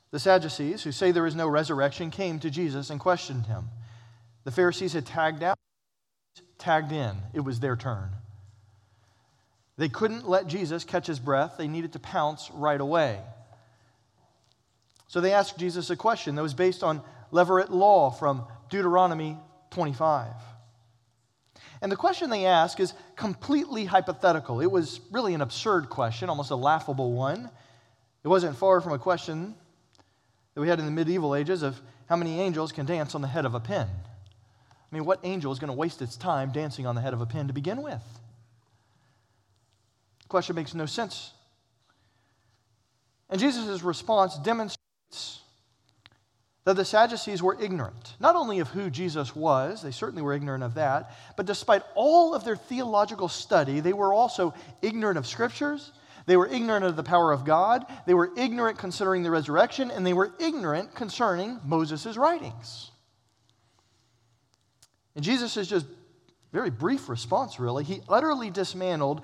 The 0.10 0.18
Sadducees, 0.18 0.82
who 0.82 0.92
say 0.92 1.12
there 1.12 1.28
is 1.28 1.36
no 1.36 1.48
resurrection, 1.48 2.10
came 2.10 2.40
to 2.40 2.50
Jesus 2.50 2.90
and 2.90 3.00
questioned 3.00 3.46
him. 3.46 3.66
The 4.44 4.52
Pharisees 4.52 4.94
had 4.94 5.06
tagged 5.06 5.44
out, 5.44 5.58
tagged 6.58 6.92
in. 6.92 7.16
It 7.34 7.42
was 7.42 7.60
their 7.60 7.76
turn. 7.76 8.10
They 9.78 9.90
couldn't 9.90 10.28
let 10.28 10.48
Jesus 10.48 10.84
catch 10.84 11.08
his 11.08 11.20
breath, 11.20 11.56
they 11.58 11.68
needed 11.68 11.94
to 11.94 12.00
pounce 12.00 12.50
right 12.54 12.80
away. 12.80 13.20
So 15.08 15.22
they 15.22 15.34
asked 15.34 15.58
Jesus 15.58 15.90
a 15.90 15.96
question 15.96 16.36
that 16.36 16.42
was 16.42 16.54
based 16.54 16.84
on 16.84 17.02
Levirate 17.32 17.70
law 17.70 18.12
from 18.12 18.46
Deuteronomy 18.70 19.38
25. 19.72 20.34
And 21.82 21.92
the 21.92 21.96
question 21.96 22.30
they 22.30 22.46
ask 22.46 22.80
is 22.80 22.94
completely 23.16 23.86
hypothetical. 23.86 24.62
It 24.62 24.72
was 24.72 25.02
really 25.12 25.34
an 25.34 25.42
absurd 25.42 25.90
question, 25.90 26.30
almost 26.30 26.52
a 26.52 26.56
laughable 26.56 27.12
one. 27.12 27.50
It 28.24 28.28
wasn't 28.28 28.56
far 28.58 28.80
from 28.80 28.94
a 28.94 29.00
question 29.00 29.56
that 30.54 30.62
we 30.62 30.70
had 30.70 30.80
in 30.80 30.86
the 30.86 30.92
medieval 30.92 31.36
ages 31.36 31.62
of 31.62 31.80
how 32.08 32.16
many 32.16 32.40
angels 32.40 32.72
can 32.72 32.86
dance 32.86 33.16
on 33.16 33.22
the 33.22 33.28
head 33.28 33.46
of 33.46 33.54
a 33.54 33.60
pin. 33.60 33.88
I 34.94 34.96
mean, 34.96 35.06
what 35.06 35.22
angel 35.24 35.52
is 35.52 35.58
going 35.58 35.70
to 35.70 35.74
waste 35.74 36.04
its 36.04 36.16
time 36.16 36.52
dancing 36.52 36.86
on 36.86 36.94
the 36.94 37.02
head 37.02 37.14
of 37.14 37.22
a 37.22 37.26
pin 37.26 37.48
to 37.48 37.54
begin 37.54 37.82
with? 37.82 38.04
The 40.22 40.28
question 40.28 40.56
makes 40.56 40.76
no 40.76 40.86
sense. 40.86 41.32
And 43.28 43.42
Jesus' 43.42 43.82
response 43.82 44.38
demonstrates 44.38 45.40
that 46.66 46.76
the 46.76 46.86
Sadducees 46.86 47.42
were 47.42 47.60
ignorant, 47.60 48.14
not 48.20 48.36
only 48.36 48.60
of 48.60 48.70
who 48.70 48.92
Jesus 48.92 49.36
was, 49.36 49.82
they 49.82 49.90
certainly 49.90 50.22
were 50.22 50.34
ignorant 50.34 50.64
of 50.64 50.76
that, 50.76 51.10
but 51.38 51.48
despite 51.48 51.82
all 51.96 52.36
of 52.36 52.46
their 52.46 52.56
theological 52.56 53.30
study, 53.30 53.80
they 53.80 53.94
were 53.94 54.14
also 54.14 54.54
ignorant 54.84 55.18
of 55.18 55.26
scriptures, 55.26 55.92
they 56.28 56.38
were 56.38 56.46
ignorant 56.46 56.86
of 56.86 56.96
the 56.96 57.02
power 57.02 57.32
of 57.32 57.46
God, 57.46 57.84
they 58.06 58.14
were 58.14 58.30
ignorant 58.38 58.78
concerning 58.78 59.24
the 59.24 59.32
resurrection, 59.32 59.90
and 59.90 60.06
they 60.06 60.14
were 60.14 60.34
ignorant 60.40 60.94
concerning 60.94 61.60
Moses' 61.66 62.16
writings. 62.16 62.92
And 65.15 65.24
Jesus 65.24 65.58
is 65.58 65.67
just 65.67 65.86
very 66.51 66.70
brief 66.70 67.10
response, 67.10 67.60
really. 67.60 67.84
He 67.84 68.01
utterly 68.08 68.50
dismantled 68.50 69.22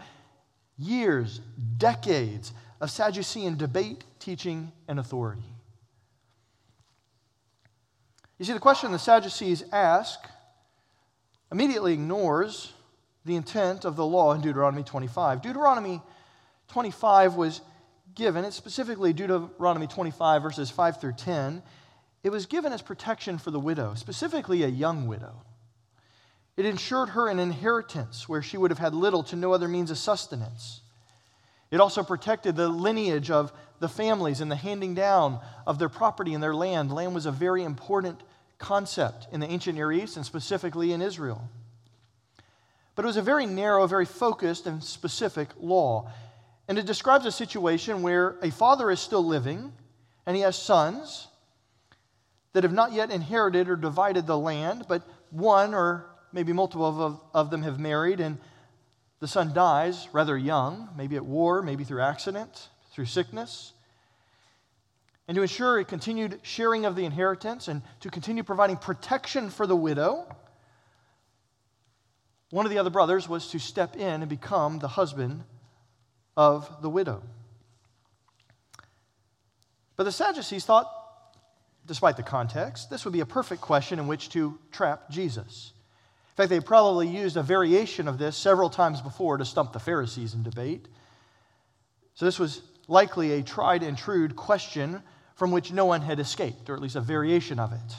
years, 0.77 1.41
decades 1.77 2.53
of 2.81 2.89
Sadducean 2.89 3.57
debate, 3.57 4.03
teaching, 4.19 4.71
and 4.87 4.99
authority. 4.99 5.43
You 8.37 8.45
see, 8.45 8.53
the 8.53 8.59
question 8.59 8.91
the 8.91 8.99
Sadducees 8.99 9.63
ask 9.71 10.19
immediately 11.51 11.93
ignores 11.93 12.71
the 13.25 13.35
intent 13.35 13.85
of 13.85 13.95
the 13.95 14.05
law 14.05 14.33
in 14.33 14.41
Deuteronomy 14.41 14.83
25. 14.83 15.41
Deuteronomy 15.41 16.01
25 16.69 17.35
was 17.35 17.61
given, 18.15 18.45
it's 18.45 18.55
specifically 18.55 19.11
Deuteronomy 19.13 19.87
25, 19.87 20.41
verses 20.41 20.69
5 20.69 21.01
through 21.01 21.13
10. 21.13 21.61
It 22.23 22.29
was 22.29 22.45
given 22.45 22.71
as 22.71 22.81
protection 22.81 23.37
for 23.37 23.51
the 23.51 23.59
widow, 23.59 23.93
specifically 23.95 24.63
a 24.63 24.67
young 24.67 25.07
widow. 25.07 25.43
It 26.59 26.65
ensured 26.65 27.11
her 27.11 27.29
an 27.29 27.39
inheritance 27.39 28.27
where 28.27 28.41
she 28.41 28.57
would 28.57 28.69
have 28.69 28.79
had 28.79 28.93
little 28.93 29.23
to 29.23 29.37
no 29.37 29.53
other 29.53 29.69
means 29.69 29.91
of 29.91 29.97
sustenance. 29.97 30.81
It 31.71 31.79
also 31.79 32.03
protected 32.03 32.57
the 32.57 32.67
lineage 32.67 33.31
of 33.31 33.53
the 33.79 33.87
families 33.87 34.41
and 34.41 34.51
the 34.51 34.57
handing 34.57 34.93
down 34.93 35.39
of 35.65 35.79
their 35.79 35.87
property 35.87 36.33
and 36.33 36.43
their 36.43 36.53
land. 36.53 36.91
Land 36.91 37.15
was 37.15 37.25
a 37.25 37.31
very 37.31 37.63
important 37.63 38.19
concept 38.57 39.29
in 39.31 39.39
the 39.39 39.47
ancient 39.47 39.77
Near 39.77 39.89
East 39.89 40.17
and 40.17 40.25
specifically 40.25 40.91
in 40.91 41.01
Israel. 41.01 41.49
But 42.93 43.05
it 43.05 43.07
was 43.07 43.15
a 43.15 43.21
very 43.21 43.45
narrow, 43.45 43.87
very 43.87 44.03
focused, 44.03 44.67
and 44.67 44.83
specific 44.83 45.47
law. 45.61 46.11
And 46.67 46.77
it 46.77 46.85
describes 46.85 47.25
a 47.25 47.31
situation 47.31 48.01
where 48.01 48.35
a 48.41 48.51
father 48.51 48.91
is 48.91 48.99
still 48.99 49.25
living 49.25 49.71
and 50.25 50.35
he 50.35 50.41
has 50.41 50.61
sons 50.61 51.29
that 52.51 52.63
have 52.63 52.73
not 52.73 52.91
yet 52.91 53.11
inherited 53.11 53.69
or 53.69 53.77
divided 53.77 54.27
the 54.27 54.37
land, 54.37 54.87
but 54.89 55.07
one 55.29 55.73
or 55.73 56.08
maybe 56.31 56.53
multiple 56.53 56.85
of, 56.85 57.19
of 57.33 57.49
them 57.51 57.63
have 57.63 57.79
married, 57.79 58.19
and 58.19 58.37
the 59.19 59.27
son 59.27 59.53
dies 59.53 60.07
rather 60.13 60.37
young, 60.37 60.89
maybe 60.95 61.15
at 61.15 61.25
war, 61.25 61.61
maybe 61.61 61.83
through 61.83 62.01
accident, 62.01 62.69
through 62.91 63.05
sickness 63.05 63.73
and 65.29 65.35
to 65.35 65.43
ensure 65.43 65.77
a 65.77 65.85
continued 65.85 66.39
sharing 66.41 66.87
of 66.87 66.95
the 66.95 67.05
inheritance 67.05 67.67
and 67.67 67.83
to 67.99 68.09
continue 68.09 68.41
providing 68.41 68.77
protection 68.77 69.51
for 69.51 69.67
the 69.67 69.75
widow, 69.75 70.25
one 72.49 72.65
of 72.65 72.71
the 72.71 72.79
other 72.79 72.89
brothers 72.89 73.29
was 73.29 73.47
to 73.51 73.59
step 73.59 73.95
in 73.95 74.23
and 74.23 74.27
become 74.27 74.79
the 74.79 74.87
husband 74.87 75.43
of 76.35 76.81
the 76.81 76.89
widow. 76.89 77.21
But 79.97 80.05
the 80.05 80.11
Sadducees 80.11 80.65
thought, 80.65 80.91
despite 81.85 82.17
the 82.17 82.23
context, 82.23 82.89
this 82.89 83.05
would 83.05 83.13
be 83.13 83.19
a 83.19 83.27
perfect 83.27 83.61
question 83.61 83.99
in 83.99 84.07
which 84.07 84.29
to 84.29 84.57
trap 84.71 85.11
Jesus. 85.11 85.73
In 86.39 86.43
fact, 86.43 86.51
they 86.51 86.65
probably 86.65 87.09
used 87.09 87.35
a 87.35 87.43
variation 87.43 88.07
of 88.07 88.17
this 88.17 88.37
several 88.37 88.69
times 88.69 89.01
before 89.01 89.35
to 89.35 89.43
stump 89.43 89.73
the 89.73 89.79
Pharisees 89.79 90.33
in 90.33 90.41
debate. 90.41 90.87
So 92.13 92.23
this 92.23 92.39
was 92.39 92.61
likely 92.87 93.33
a 93.33 93.43
tried 93.43 93.83
and 93.83 93.97
true 93.97 94.29
question 94.29 95.03
from 95.35 95.51
which 95.51 95.73
no 95.73 95.83
one 95.83 95.99
had 95.99 96.17
escaped, 96.17 96.69
or 96.69 96.75
at 96.75 96.81
least 96.81 96.95
a 96.95 97.01
variation 97.01 97.59
of 97.59 97.73
it. 97.73 97.95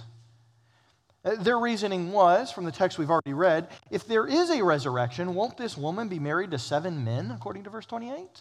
Uh, 1.23 1.35
their 1.43 1.59
reasoning 1.59 2.13
was, 2.13 2.51
from 2.51 2.65
the 2.65 2.73
text 2.73 2.97
we've 2.99 3.11
already 3.11 3.35
read, 3.35 3.69
if 3.91 4.07
there 4.07 4.27
is 4.27 4.49
a 4.49 4.65
resurrection, 4.65 5.35
won't 5.35 5.59
this 5.59 5.77
woman 5.77 6.09
be 6.09 6.19
married 6.19 6.51
to 6.53 6.59
seven 6.59 7.05
men, 7.05 7.31
according 7.31 7.65
to 7.65 7.69
verse 7.69 7.85
28? 7.85 8.41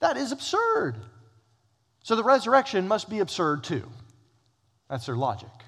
That 0.00 0.16
is 0.16 0.32
absurd. 0.32 0.94
So 2.02 2.16
the 2.16 2.24
resurrection 2.24 2.88
must 2.88 3.10
be 3.10 3.18
absurd 3.18 3.62
too. 3.62 3.90
That's 4.88 5.04
their 5.04 5.16
logic. 5.16 5.65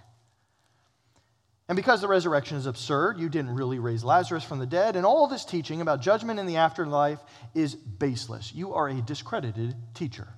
And 1.68 1.76
because 1.76 2.00
the 2.00 2.08
resurrection 2.08 2.56
is 2.56 2.64
absurd, 2.64 3.18
you 3.18 3.28
didn't 3.28 3.54
really 3.54 3.78
raise 3.78 4.02
Lazarus 4.02 4.42
from 4.42 4.58
the 4.58 4.66
dead, 4.66 4.96
and 4.96 5.04
all 5.04 5.26
this 5.26 5.44
teaching 5.44 5.82
about 5.82 6.00
judgment 6.00 6.40
in 6.40 6.46
the 6.46 6.56
afterlife 6.56 7.20
is 7.54 7.74
baseless. 7.74 8.52
You 8.54 8.72
are 8.72 8.88
a 8.88 9.02
discredited 9.02 9.74
teacher. 9.92 10.28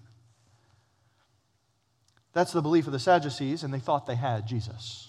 That's 2.32 2.52
the 2.52 2.62
belief 2.62 2.86
of 2.86 2.92
the 2.92 2.98
Sadducees, 2.98 3.62
and 3.62 3.72
they 3.72 3.78
thought 3.78 4.06
they 4.06 4.16
had 4.16 4.46
Jesus. 4.46 5.08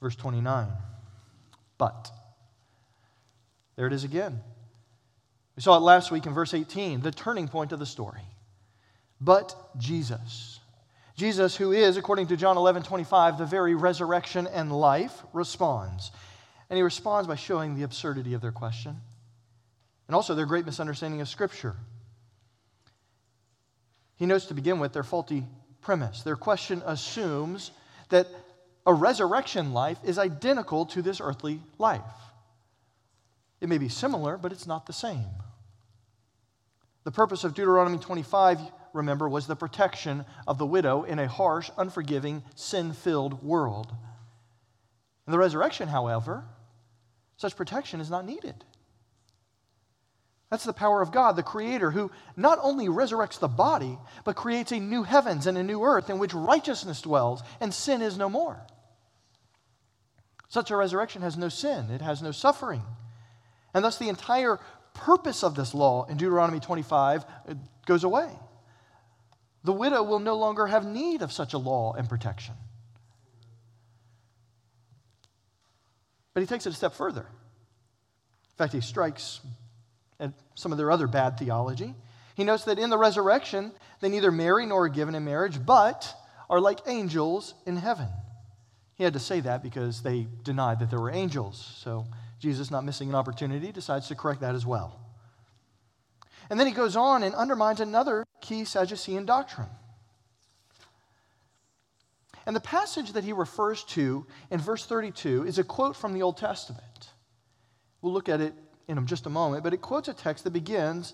Verse 0.00 0.14
29. 0.14 0.68
But, 1.78 2.10
there 3.76 3.86
it 3.86 3.92
is 3.94 4.04
again. 4.04 4.40
We 5.56 5.62
saw 5.62 5.76
it 5.76 5.80
last 5.80 6.10
week 6.10 6.26
in 6.26 6.34
verse 6.34 6.52
18, 6.52 7.00
the 7.00 7.10
turning 7.10 7.48
point 7.48 7.72
of 7.72 7.78
the 7.78 7.86
story. 7.86 8.22
But 9.20 9.54
Jesus. 9.78 10.57
Jesus, 11.18 11.56
who 11.56 11.72
is, 11.72 11.96
according 11.96 12.28
to 12.28 12.36
John 12.36 12.56
11 12.56 12.84
25, 12.84 13.38
the 13.38 13.44
very 13.44 13.74
resurrection 13.74 14.46
and 14.46 14.70
life, 14.70 15.24
responds. 15.32 16.12
And 16.70 16.76
he 16.76 16.82
responds 16.84 17.26
by 17.26 17.34
showing 17.34 17.74
the 17.74 17.82
absurdity 17.82 18.34
of 18.34 18.40
their 18.40 18.52
question 18.52 18.96
and 20.06 20.14
also 20.14 20.36
their 20.36 20.46
great 20.46 20.64
misunderstanding 20.64 21.20
of 21.20 21.28
Scripture. 21.28 21.74
He 24.14 24.26
notes 24.26 24.46
to 24.46 24.54
begin 24.54 24.78
with 24.78 24.92
their 24.92 25.02
faulty 25.02 25.44
premise. 25.80 26.22
Their 26.22 26.36
question 26.36 26.84
assumes 26.86 27.72
that 28.10 28.28
a 28.86 28.94
resurrection 28.94 29.72
life 29.72 29.98
is 30.04 30.20
identical 30.20 30.86
to 30.86 31.02
this 31.02 31.20
earthly 31.20 31.60
life. 31.78 32.00
It 33.60 33.68
may 33.68 33.78
be 33.78 33.88
similar, 33.88 34.38
but 34.38 34.52
it's 34.52 34.68
not 34.68 34.86
the 34.86 34.92
same. 34.92 35.26
The 37.02 37.10
purpose 37.10 37.42
of 37.42 37.54
Deuteronomy 37.54 37.98
25, 37.98 38.60
remember, 38.92 39.28
was 39.28 39.46
the 39.46 39.56
protection 39.56 40.24
of 40.46 40.58
the 40.58 40.66
widow 40.66 41.02
in 41.02 41.18
a 41.18 41.28
harsh, 41.28 41.70
unforgiving, 41.76 42.42
sin 42.54 42.92
filled 42.92 43.42
world. 43.42 43.92
In 45.26 45.32
the 45.32 45.38
resurrection, 45.38 45.88
however, 45.88 46.44
such 47.36 47.56
protection 47.56 48.00
is 48.00 48.10
not 48.10 48.24
needed. 48.24 48.64
That's 50.50 50.64
the 50.64 50.72
power 50.72 51.02
of 51.02 51.12
God, 51.12 51.36
the 51.36 51.42
Creator, 51.42 51.90
who 51.90 52.10
not 52.36 52.58
only 52.62 52.86
resurrects 52.86 53.38
the 53.38 53.48
body, 53.48 53.98
but 54.24 54.36
creates 54.36 54.72
a 54.72 54.80
new 54.80 55.02
heavens 55.02 55.46
and 55.46 55.58
a 55.58 55.62
new 55.62 55.82
earth 55.82 56.08
in 56.08 56.18
which 56.18 56.32
righteousness 56.32 57.02
dwells 57.02 57.42
and 57.60 57.72
sin 57.72 58.00
is 58.00 58.16
no 58.16 58.30
more. 58.30 58.66
Such 60.48 60.70
a 60.70 60.76
resurrection 60.76 61.20
has 61.20 61.36
no 61.36 61.50
sin, 61.50 61.90
it 61.90 62.00
has 62.00 62.22
no 62.22 62.32
suffering. 62.32 62.82
And 63.74 63.84
thus, 63.84 63.98
the 63.98 64.08
entire 64.08 64.58
purpose 64.94 65.44
of 65.44 65.54
this 65.54 65.74
law 65.74 66.06
in 66.06 66.16
Deuteronomy 66.16 66.60
25 66.60 67.24
uh, 67.24 67.54
goes 67.86 68.04
away. 68.04 68.30
The 69.64 69.72
widow 69.72 70.02
will 70.02 70.18
no 70.18 70.36
longer 70.36 70.66
have 70.66 70.86
need 70.86 71.22
of 71.22 71.32
such 71.32 71.52
a 71.52 71.58
law 71.58 71.92
and 71.94 72.08
protection. 72.08 72.54
But 76.34 76.40
he 76.40 76.46
takes 76.46 76.66
it 76.66 76.70
a 76.70 76.76
step 76.76 76.94
further. 76.94 77.22
In 77.22 78.56
fact, 78.56 78.72
he 78.72 78.80
strikes 78.80 79.40
at 80.20 80.32
some 80.54 80.72
of 80.72 80.78
their 80.78 80.90
other 80.90 81.06
bad 81.06 81.38
theology. 81.38 81.94
He 82.34 82.44
notes 82.44 82.64
that 82.64 82.78
in 82.78 82.90
the 82.90 82.98
resurrection, 82.98 83.72
they 84.00 84.08
neither 84.08 84.30
marry 84.30 84.64
nor 84.66 84.84
are 84.84 84.88
given 84.88 85.14
in 85.14 85.24
marriage, 85.24 85.64
but 85.64 86.14
are 86.48 86.60
like 86.60 86.80
angels 86.86 87.54
in 87.66 87.76
heaven. 87.76 88.08
He 88.94 89.04
had 89.04 89.12
to 89.12 89.20
say 89.20 89.40
that 89.40 89.62
because 89.62 90.02
they 90.02 90.26
denied 90.42 90.80
that 90.80 90.90
there 90.90 91.00
were 91.00 91.10
angels. 91.10 91.76
So 91.78 92.06
Jesus, 92.38 92.70
not 92.70 92.84
missing 92.84 93.08
an 93.08 93.14
opportunity, 93.14 93.72
decides 93.72 94.08
to 94.08 94.14
correct 94.14 94.40
that 94.40 94.54
as 94.54 94.64
well. 94.64 95.00
And 96.50 96.58
then 96.58 96.66
he 96.66 96.72
goes 96.72 96.96
on 96.96 97.22
and 97.22 97.34
undermines 97.34 97.80
another 97.80 98.24
key 98.40 98.64
Sadducean 98.64 99.26
doctrine. 99.26 99.68
And 102.46 102.56
the 102.56 102.60
passage 102.60 103.12
that 103.12 103.24
he 103.24 103.34
refers 103.34 103.84
to 103.84 104.26
in 104.50 104.58
verse 104.58 104.86
32 104.86 105.44
is 105.46 105.58
a 105.58 105.64
quote 105.64 105.94
from 105.94 106.14
the 106.14 106.22
Old 106.22 106.38
Testament. 106.38 107.10
We'll 108.00 108.14
look 108.14 108.30
at 108.30 108.40
it 108.40 108.54
in 108.88 109.06
just 109.06 109.26
a 109.26 109.30
moment, 109.30 109.62
but 109.62 109.74
it 109.74 109.82
quotes 109.82 110.08
a 110.08 110.14
text 110.14 110.44
that 110.44 110.52
begins, 110.52 111.12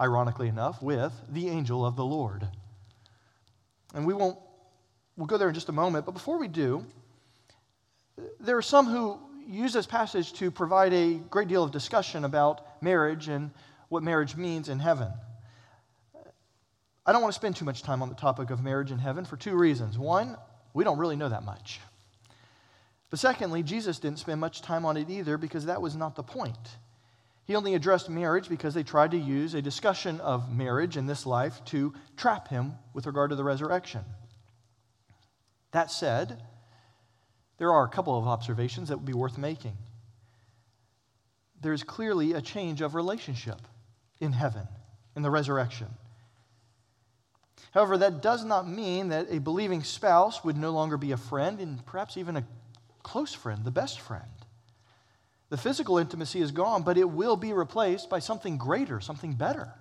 ironically 0.00 0.48
enough, 0.48 0.82
with 0.82 1.12
the 1.28 1.48
angel 1.48 1.86
of 1.86 1.94
the 1.94 2.04
Lord. 2.04 2.48
And 3.94 4.04
we 4.04 4.12
won't, 4.12 4.38
we'll 5.16 5.28
go 5.28 5.38
there 5.38 5.48
in 5.48 5.54
just 5.54 5.68
a 5.68 5.72
moment, 5.72 6.04
but 6.04 6.12
before 6.12 6.38
we 6.38 6.48
do, 6.48 6.84
there 8.40 8.56
are 8.56 8.62
some 8.62 8.86
who 8.86 9.20
use 9.46 9.72
this 9.72 9.86
passage 9.86 10.32
to 10.34 10.50
provide 10.50 10.92
a 10.92 11.14
great 11.14 11.46
deal 11.46 11.62
of 11.62 11.70
discussion 11.70 12.24
about 12.24 12.82
marriage 12.82 13.28
and 13.28 13.52
what 13.92 14.02
marriage 14.02 14.36
means 14.36 14.70
in 14.70 14.78
heaven. 14.78 15.12
I 17.04 17.12
don't 17.12 17.20
want 17.20 17.34
to 17.34 17.38
spend 17.38 17.56
too 17.56 17.66
much 17.66 17.82
time 17.82 18.00
on 18.00 18.08
the 18.08 18.14
topic 18.14 18.48
of 18.48 18.64
marriage 18.64 18.90
in 18.90 18.98
heaven 18.98 19.26
for 19.26 19.36
two 19.36 19.54
reasons. 19.54 19.98
One, 19.98 20.38
we 20.72 20.82
don't 20.82 20.96
really 20.96 21.14
know 21.14 21.28
that 21.28 21.44
much. 21.44 21.78
But 23.10 23.18
secondly, 23.18 23.62
Jesus 23.62 23.98
didn't 23.98 24.18
spend 24.18 24.40
much 24.40 24.62
time 24.62 24.86
on 24.86 24.96
it 24.96 25.10
either 25.10 25.36
because 25.36 25.66
that 25.66 25.82
was 25.82 25.94
not 25.94 26.14
the 26.16 26.22
point. 26.22 26.78
He 27.44 27.54
only 27.54 27.74
addressed 27.74 28.08
marriage 28.08 28.48
because 28.48 28.72
they 28.72 28.82
tried 28.82 29.10
to 29.10 29.18
use 29.18 29.52
a 29.52 29.60
discussion 29.60 30.20
of 30.20 30.50
marriage 30.50 30.96
in 30.96 31.06
this 31.06 31.26
life 31.26 31.62
to 31.66 31.92
trap 32.16 32.48
him 32.48 32.72
with 32.94 33.04
regard 33.04 33.28
to 33.28 33.36
the 33.36 33.44
resurrection. 33.44 34.06
That 35.72 35.90
said, 35.90 36.42
there 37.58 37.72
are 37.72 37.84
a 37.84 37.90
couple 37.90 38.16
of 38.16 38.26
observations 38.26 38.88
that 38.88 38.96
would 38.96 39.04
be 39.04 39.12
worth 39.12 39.36
making. 39.36 39.76
There's 41.60 41.82
clearly 41.82 42.32
a 42.32 42.40
change 42.40 42.80
of 42.80 42.94
relationship 42.94 43.60
in 44.22 44.32
heaven, 44.32 44.68
in 45.16 45.22
the 45.22 45.30
resurrection. 45.30 45.88
However, 47.72 47.98
that 47.98 48.22
does 48.22 48.44
not 48.44 48.68
mean 48.68 49.08
that 49.08 49.26
a 49.30 49.40
believing 49.40 49.82
spouse 49.82 50.44
would 50.44 50.56
no 50.56 50.70
longer 50.70 50.96
be 50.96 51.12
a 51.12 51.16
friend 51.16 51.58
and 51.60 51.84
perhaps 51.84 52.16
even 52.16 52.36
a 52.36 52.44
close 53.02 53.34
friend, 53.34 53.64
the 53.64 53.70
best 53.70 54.00
friend. 54.00 54.22
The 55.48 55.56
physical 55.56 55.98
intimacy 55.98 56.40
is 56.40 56.52
gone, 56.52 56.82
but 56.82 56.96
it 56.96 57.10
will 57.10 57.36
be 57.36 57.52
replaced 57.52 58.08
by 58.08 58.20
something 58.20 58.58
greater, 58.58 59.00
something 59.00 59.34
better. 59.34 59.74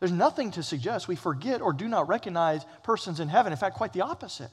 There's 0.00 0.10
nothing 0.10 0.50
to 0.52 0.62
suggest 0.62 1.06
we 1.06 1.14
forget 1.14 1.60
or 1.60 1.72
do 1.72 1.86
not 1.86 2.08
recognize 2.08 2.64
persons 2.82 3.20
in 3.20 3.28
heaven. 3.28 3.52
In 3.52 3.58
fact, 3.58 3.76
quite 3.76 3.92
the 3.92 4.00
opposite. 4.00 4.50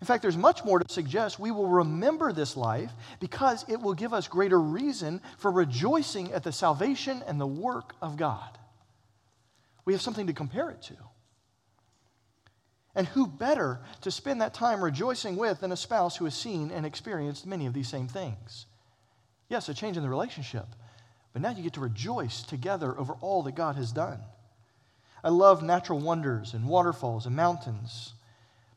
In 0.00 0.06
fact, 0.06 0.22
there's 0.22 0.36
much 0.36 0.64
more 0.64 0.78
to 0.78 0.92
suggest 0.92 1.38
we 1.38 1.50
will 1.50 1.68
remember 1.68 2.32
this 2.32 2.56
life 2.56 2.90
because 3.20 3.66
it 3.68 3.80
will 3.80 3.92
give 3.92 4.14
us 4.14 4.28
greater 4.28 4.58
reason 4.58 5.20
for 5.36 5.50
rejoicing 5.50 6.32
at 6.32 6.42
the 6.42 6.52
salvation 6.52 7.22
and 7.26 7.38
the 7.38 7.46
work 7.46 7.94
of 8.00 8.16
God. 8.16 8.58
We 9.84 9.92
have 9.92 10.00
something 10.02 10.26
to 10.26 10.32
compare 10.32 10.70
it 10.70 10.80
to. 10.82 10.94
And 12.94 13.06
who 13.08 13.26
better 13.26 13.80
to 14.00 14.10
spend 14.10 14.40
that 14.40 14.54
time 14.54 14.82
rejoicing 14.82 15.36
with 15.36 15.60
than 15.60 15.72
a 15.72 15.76
spouse 15.76 16.16
who 16.16 16.24
has 16.24 16.34
seen 16.34 16.70
and 16.70 16.86
experienced 16.86 17.46
many 17.46 17.66
of 17.66 17.74
these 17.74 17.88
same 17.88 18.08
things? 18.08 18.66
Yes, 19.48 19.68
a 19.68 19.74
change 19.74 19.96
in 19.96 20.02
the 20.02 20.08
relationship, 20.08 20.66
but 21.32 21.42
now 21.42 21.50
you 21.50 21.62
get 21.62 21.74
to 21.74 21.80
rejoice 21.80 22.42
together 22.42 22.98
over 22.98 23.14
all 23.20 23.42
that 23.42 23.54
God 23.54 23.76
has 23.76 23.92
done. 23.92 24.20
I 25.22 25.28
love 25.28 25.62
natural 25.62 25.98
wonders 25.98 26.54
and 26.54 26.66
waterfalls 26.66 27.26
and 27.26 27.36
mountains. 27.36 28.14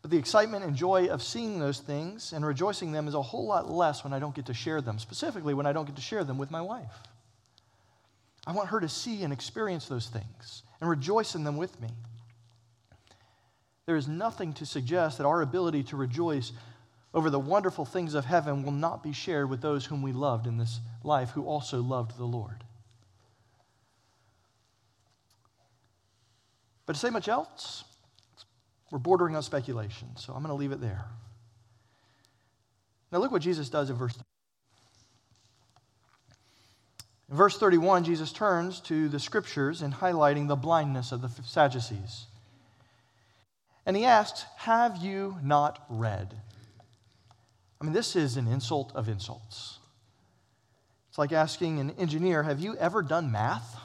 But 0.04 0.12
the 0.12 0.18
excitement 0.18 0.66
and 0.66 0.76
joy 0.76 1.08
of 1.08 1.24
seeing 1.24 1.60
those 1.60 1.80
things 1.80 2.34
and 2.34 2.46
rejoicing 2.46 2.92
them 2.92 3.08
is 3.08 3.16
a 3.16 3.22
whole 3.22 3.48
lot 3.48 3.72
less 3.72 4.04
when 4.04 4.12
I 4.12 4.20
don't 4.20 4.36
get 4.36 4.46
to 4.48 4.54
share 4.54 4.82
them, 4.82 5.00
specifically 5.00 5.54
when 5.54 5.66
I 5.66 5.72
don't 5.72 5.86
get 5.86 5.96
to 5.96 6.02
share 6.02 6.26
them 6.26 6.38
with 6.38 6.52
my 6.52 6.62
wife. 6.62 6.92
I 8.46 8.52
want 8.52 8.70
her 8.70 8.82
to 8.82 8.90
see 8.90 9.24
and 9.24 9.32
experience 9.32 9.88
those 9.88 10.08
things 10.08 10.64
and 10.82 10.90
rejoice 10.90 11.36
in 11.36 11.46
them 11.46 11.56
with 11.56 11.80
me. 11.80 11.88
There 13.86 13.96
is 13.96 14.10
nothing 14.10 14.52
to 14.54 14.66
suggest 14.66 15.18
that 15.18 15.26
our 15.26 15.42
ability 15.42 15.84
to 15.84 15.96
rejoice 15.96 16.52
over 17.14 17.30
the 17.30 17.40
wonderful 17.40 17.86
things 17.86 18.14
of 18.14 18.26
heaven 18.26 18.64
will 18.64 18.72
not 18.74 19.04
be 19.04 19.14
shared 19.14 19.50
with 19.50 19.62
those 19.62 19.86
whom 19.86 20.02
we 20.02 20.12
loved 20.12 20.48
in 20.48 20.58
this 20.58 20.82
life 21.04 21.30
who 21.30 21.46
also 21.46 21.82
loved 21.82 22.18
the 22.18 22.26
Lord. 22.26 22.66
But 26.86 26.94
to 26.94 27.00
say 27.00 27.10
much 27.10 27.30
else, 27.30 27.86
we're 28.94 29.00
bordering 29.00 29.36
on 29.36 29.42
speculation, 29.42 30.08
so 30.18 30.34
I'm 30.34 30.44
going 30.44 30.50
to 30.50 30.54
leave 30.54 30.72
it 30.72 30.80
there. 30.80 31.06
Now, 33.12 33.18
look 33.18 33.32
what 33.32 33.42
Jesus 33.42 33.68
does 33.68 33.90
in 33.90 33.96
verse. 33.96 34.16
In 37.28 37.36
verse 37.36 37.58
31, 37.58 38.04
Jesus 38.04 38.32
turns 38.32 38.80
to 38.82 39.10
the 39.10 39.20
scriptures 39.20 39.82
and 39.82 39.96
highlighting 39.96 40.48
the 40.48 40.56
blindness 40.56 41.12
of 41.12 41.24
the 41.24 41.30
Sadducees. 41.44 42.28
And 43.88 43.98
he 43.98 44.06
asks, 44.06 44.46
Have 44.58 44.98
you 44.98 45.38
not 45.42 45.84
read? 45.90 46.36
I 47.82 47.86
mean, 47.86 47.94
this 47.94 48.16
is 48.16 48.38
an 48.38 48.48
insult 48.48 48.92
of 48.94 49.10
insults. 49.10 49.80
It's 51.10 51.18
like 51.18 51.32
asking 51.32 51.80
an 51.80 51.96
engineer, 51.98 52.44
Have 52.44 52.60
you 52.60 52.76
ever 52.78 53.02
done 53.02 53.32
math? 53.32 53.76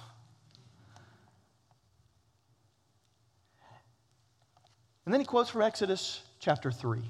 And 5.09 5.15
then 5.15 5.23
he 5.23 5.25
quotes 5.25 5.49
from 5.49 5.63
Exodus 5.63 6.21
chapter 6.39 6.71
3. 6.71 7.01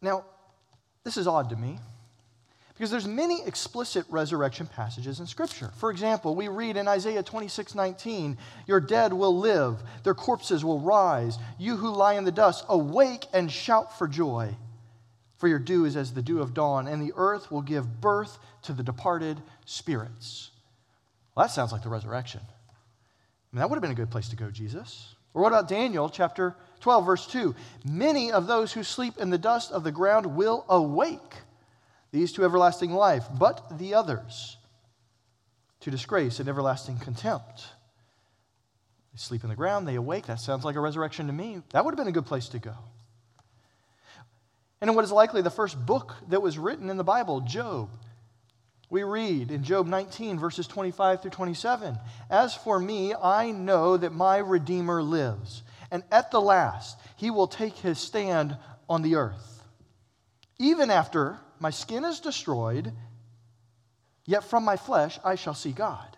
Now, 0.00 0.24
this 1.02 1.16
is 1.16 1.26
odd 1.26 1.50
to 1.50 1.56
me 1.56 1.80
because 2.74 2.92
there's 2.92 3.08
many 3.08 3.44
explicit 3.44 4.06
resurrection 4.08 4.68
passages 4.68 5.18
in 5.18 5.26
scripture. 5.26 5.72
For 5.78 5.90
example, 5.90 6.36
we 6.36 6.46
read 6.46 6.76
in 6.76 6.86
Isaiah 6.86 7.24
26, 7.24 7.74
19, 7.74 8.38
your 8.68 8.78
dead 8.78 9.12
will 9.12 9.36
live, 9.36 9.82
their 10.04 10.14
corpses 10.14 10.64
will 10.64 10.78
rise. 10.78 11.38
You 11.58 11.74
who 11.74 11.90
lie 11.90 12.14
in 12.14 12.22
the 12.22 12.30
dust, 12.30 12.64
awake 12.68 13.26
and 13.32 13.50
shout 13.50 13.98
for 13.98 14.06
joy. 14.06 14.54
For 15.38 15.48
your 15.48 15.58
dew 15.58 15.86
is 15.86 15.96
as 15.96 16.14
the 16.14 16.22
dew 16.22 16.40
of 16.40 16.54
dawn, 16.54 16.86
and 16.86 17.02
the 17.02 17.14
earth 17.16 17.50
will 17.50 17.62
give 17.62 18.00
birth 18.00 18.38
to 18.62 18.72
the 18.72 18.84
departed 18.84 19.42
spirits. 19.64 20.52
Well, 21.34 21.46
that 21.46 21.52
sounds 21.52 21.72
like 21.72 21.82
the 21.82 21.88
resurrection. 21.88 22.42
I 22.44 23.56
mean, 23.56 23.58
that 23.58 23.68
would 23.68 23.74
have 23.74 23.82
been 23.82 23.90
a 23.90 23.96
good 23.96 24.12
place 24.12 24.28
to 24.28 24.36
go, 24.36 24.52
Jesus. 24.52 25.13
Or 25.34 25.42
what 25.42 25.48
about 25.48 25.68
Daniel 25.68 26.08
chapter 26.08 26.54
12, 26.80 27.04
verse 27.04 27.26
2? 27.26 27.54
Many 27.84 28.30
of 28.30 28.46
those 28.46 28.72
who 28.72 28.84
sleep 28.84 29.18
in 29.18 29.30
the 29.30 29.38
dust 29.38 29.72
of 29.72 29.82
the 29.84 29.92
ground 29.92 30.26
will 30.26 30.64
awake, 30.68 31.34
these 32.12 32.32
to 32.32 32.44
everlasting 32.44 32.92
life, 32.92 33.26
but 33.36 33.78
the 33.78 33.94
others 33.94 34.56
to 35.80 35.90
disgrace 35.90 36.40
and 36.40 36.48
everlasting 36.48 36.98
contempt. 36.98 37.66
They 39.12 39.18
sleep 39.18 39.42
in 39.42 39.50
the 39.50 39.56
ground, 39.56 39.86
they 39.86 39.96
awake. 39.96 40.26
That 40.26 40.40
sounds 40.40 40.64
like 40.64 40.76
a 40.76 40.80
resurrection 40.80 41.26
to 41.26 41.32
me. 41.32 41.60
That 41.70 41.84
would 41.84 41.92
have 41.92 41.98
been 41.98 42.08
a 42.08 42.12
good 42.12 42.26
place 42.26 42.48
to 42.48 42.58
go. 42.58 42.74
And 44.80 44.88
in 44.88 44.96
what 44.96 45.04
is 45.04 45.12
likely 45.12 45.42
the 45.42 45.50
first 45.50 45.84
book 45.84 46.14
that 46.28 46.42
was 46.42 46.58
written 46.58 46.90
in 46.90 46.96
the 46.96 47.04
Bible, 47.04 47.40
Job, 47.40 47.90
we 48.94 49.02
read 49.02 49.50
in 49.50 49.64
Job 49.64 49.88
19, 49.88 50.38
verses 50.38 50.68
25 50.68 51.20
through 51.20 51.32
27 51.32 51.98
As 52.30 52.54
for 52.54 52.78
me, 52.78 53.12
I 53.12 53.50
know 53.50 53.96
that 53.96 54.12
my 54.12 54.36
Redeemer 54.36 55.02
lives, 55.02 55.64
and 55.90 56.04
at 56.12 56.30
the 56.30 56.40
last 56.40 56.96
he 57.16 57.28
will 57.28 57.48
take 57.48 57.74
his 57.74 57.98
stand 57.98 58.56
on 58.88 59.02
the 59.02 59.16
earth. 59.16 59.64
Even 60.60 60.92
after 60.92 61.40
my 61.58 61.70
skin 61.70 62.04
is 62.04 62.20
destroyed, 62.20 62.92
yet 64.26 64.44
from 64.44 64.64
my 64.64 64.76
flesh 64.76 65.18
I 65.24 65.34
shall 65.34 65.54
see 65.54 65.72
God, 65.72 66.16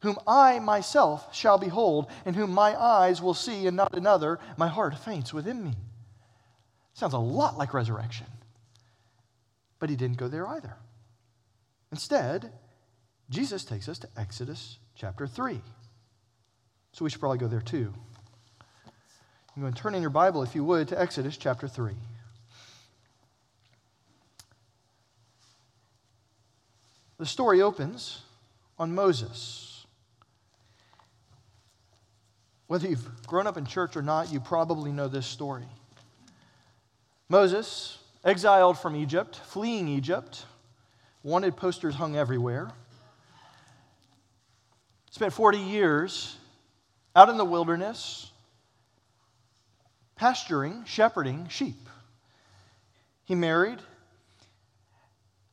whom 0.00 0.18
I 0.26 0.58
myself 0.58 1.32
shall 1.32 1.58
behold, 1.58 2.10
and 2.24 2.34
whom 2.34 2.50
my 2.50 2.74
eyes 2.74 3.22
will 3.22 3.34
see, 3.34 3.68
and 3.68 3.76
not 3.76 3.96
another. 3.96 4.40
My 4.56 4.66
heart 4.66 4.98
faints 4.98 5.32
within 5.32 5.62
me. 5.62 5.74
Sounds 6.94 7.14
a 7.14 7.18
lot 7.18 7.56
like 7.56 7.72
resurrection. 7.72 8.26
But 9.78 9.90
he 9.90 9.96
didn't 9.96 10.16
go 10.16 10.26
there 10.26 10.48
either. 10.48 10.74
Instead, 11.96 12.52
Jesus 13.30 13.64
takes 13.64 13.88
us 13.88 13.98
to 14.00 14.08
Exodus 14.18 14.76
chapter 14.94 15.26
3. 15.26 15.58
So 16.92 17.06
we 17.06 17.10
should 17.10 17.20
probably 17.20 17.38
go 17.38 17.48
there 17.48 17.62
too. 17.62 17.90
I'm 19.56 19.62
going 19.62 19.72
to 19.72 19.80
turn 19.80 19.94
in 19.94 20.02
your 20.02 20.10
Bible, 20.10 20.42
if 20.42 20.54
you 20.54 20.62
would, 20.62 20.88
to 20.88 21.00
Exodus 21.00 21.38
chapter 21.38 21.66
3. 21.66 21.94
The 27.16 27.24
story 27.24 27.62
opens 27.62 28.20
on 28.78 28.94
Moses. 28.94 29.86
Whether 32.66 32.88
you've 32.88 33.26
grown 33.26 33.46
up 33.46 33.56
in 33.56 33.64
church 33.64 33.96
or 33.96 34.02
not, 34.02 34.30
you 34.30 34.38
probably 34.38 34.92
know 34.92 35.08
this 35.08 35.24
story. 35.24 35.64
Moses, 37.30 37.96
exiled 38.22 38.76
from 38.78 38.94
Egypt, 38.96 39.36
fleeing 39.36 39.88
Egypt, 39.88 40.44
wanted 41.26 41.56
posters 41.56 41.96
hung 41.96 42.14
everywhere, 42.14 42.70
spent 45.10 45.32
40 45.32 45.58
years 45.58 46.36
out 47.16 47.28
in 47.28 47.36
the 47.36 47.44
wilderness, 47.44 48.30
pasturing, 50.14 50.84
shepherding 50.84 51.48
sheep. 51.48 51.88
He 53.24 53.34
married, 53.34 53.80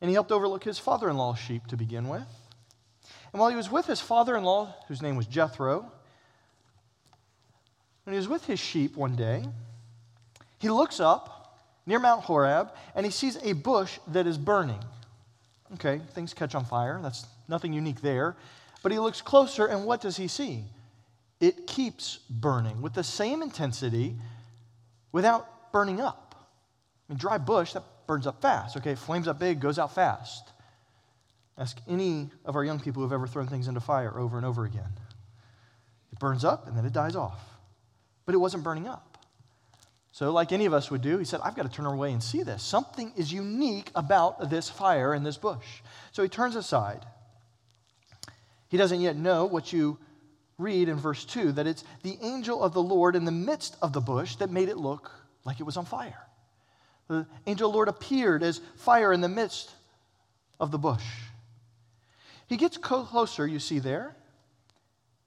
and 0.00 0.08
he 0.08 0.14
helped 0.14 0.30
overlook 0.30 0.62
his 0.62 0.78
father 0.78 1.10
in 1.10 1.16
law's 1.16 1.40
sheep 1.40 1.66
to 1.66 1.76
begin 1.76 2.08
with. 2.08 2.28
And 3.32 3.40
while 3.40 3.50
he 3.50 3.56
was 3.56 3.68
with 3.68 3.86
his 3.86 4.00
father 4.00 4.36
in 4.36 4.44
law, 4.44 4.76
whose 4.86 5.02
name 5.02 5.16
was 5.16 5.26
Jethro, 5.26 5.90
when 8.04 8.12
he 8.14 8.18
was 8.18 8.28
with 8.28 8.46
his 8.46 8.60
sheep 8.60 8.96
one 8.96 9.16
day, 9.16 9.44
he 10.60 10.70
looks 10.70 11.00
up 11.00 11.64
near 11.84 11.98
Mount 11.98 12.22
Horeb 12.22 12.70
and 12.94 13.04
he 13.04 13.10
sees 13.10 13.42
a 13.42 13.54
bush 13.54 13.98
that 14.06 14.28
is 14.28 14.38
burning. 14.38 14.78
Okay, 15.84 16.02
things 16.14 16.32
catch 16.32 16.54
on 16.54 16.64
fire. 16.64 16.98
That's 17.02 17.26
nothing 17.48 17.72
unique 17.72 18.00
there. 18.00 18.36
But 18.82 18.92
he 18.92 18.98
looks 18.98 19.20
closer, 19.20 19.66
and 19.66 19.84
what 19.84 20.00
does 20.00 20.16
he 20.16 20.28
see? 20.28 20.64
It 21.40 21.66
keeps 21.66 22.18
burning 22.30 22.80
with 22.80 22.94
the 22.94 23.04
same 23.04 23.42
intensity 23.42 24.16
without 25.12 25.72
burning 25.72 26.00
up. 26.00 26.34
I 27.08 27.12
mean, 27.12 27.18
dry 27.18 27.38
bush, 27.38 27.72
that 27.74 27.82
burns 28.06 28.26
up 28.26 28.40
fast. 28.40 28.76
Okay, 28.78 28.94
flames 28.94 29.28
up 29.28 29.38
big, 29.38 29.60
goes 29.60 29.78
out 29.78 29.94
fast. 29.94 30.52
Ask 31.58 31.78
any 31.88 32.30
of 32.44 32.56
our 32.56 32.64
young 32.64 32.80
people 32.80 33.00
who 33.00 33.08
have 33.08 33.12
ever 33.12 33.26
thrown 33.26 33.46
things 33.46 33.68
into 33.68 33.80
fire 33.80 34.18
over 34.18 34.36
and 34.36 34.46
over 34.46 34.64
again. 34.64 34.90
It 36.12 36.18
burns 36.18 36.44
up 36.44 36.66
and 36.66 36.76
then 36.76 36.84
it 36.84 36.92
dies 36.92 37.14
off. 37.14 37.40
But 38.26 38.34
it 38.34 38.38
wasn't 38.38 38.64
burning 38.64 38.88
up. 38.88 39.13
So, 40.14 40.30
like 40.30 40.52
any 40.52 40.66
of 40.66 40.72
us 40.72 40.92
would 40.92 41.02
do, 41.02 41.18
he 41.18 41.24
said, 41.24 41.40
I've 41.42 41.56
got 41.56 41.64
to 41.64 41.68
turn 41.68 41.86
away 41.86 42.12
and 42.12 42.22
see 42.22 42.44
this. 42.44 42.62
Something 42.62 43.12
is 43.16 43.32
unique 43.32 43.90
about 43.96 44.48
this 44.48 44.70
fire 44.70 45.12
in 45.12 45.24
this 45.24 45.36
bush. 45.36 45.82
So 46.12 46.22
he 46.22 46.28
turns 46.28 46.54
aside. 46.54 47.04
He 48.68 48.76
doesn't 48.76 49.00
yet 49.00 49.16
know 49.16 49.46
what 49.46 49.72
you 49.72 49.98
read 50.56 50.88
in 50.88 50.98
verse 50.98 51.24
2 51.24 51.50
that 51.52 51.66
it's 51.66 51.82
the 52.04 52.16
angel 52.22 52.62
of 52.62 52.74
the 52.74 52.82
Lord 52.82 53.16
in 53.16 53.24
the 53.24 53.32
midst 53.32 53.76
of 53.82 53.92
the 53.92 54.00
bush 54.00 54.36
that 54.36 54.52
made 54.52 54.68
it 54.68 54.76
look 54.76 55.10
like 55.44 55.58
it 55.58 55.64
was 55.64 55.76
on 55.76 55.84
fire. 55.84 56.28
The 57.08 57.26
angel 57.48 57.68
of 57.68 57.72
the 57.72 57.76
Lord 57.76 57.88
appeared 57.88 58.44
as 58.44 58.60
fire 58.76 59.12
in 59.12 59.20
the 59.20 59.28
midst 59.28 59.72
of 60.60 60.70
the 60.70 60.78
bush. 60.78 61.04
He 62.46 62.56
gets 62.56 62.76
closer, 62.76 63.48
you 63.48 63.58
see 63.58 63.80
there. 63.80 64.14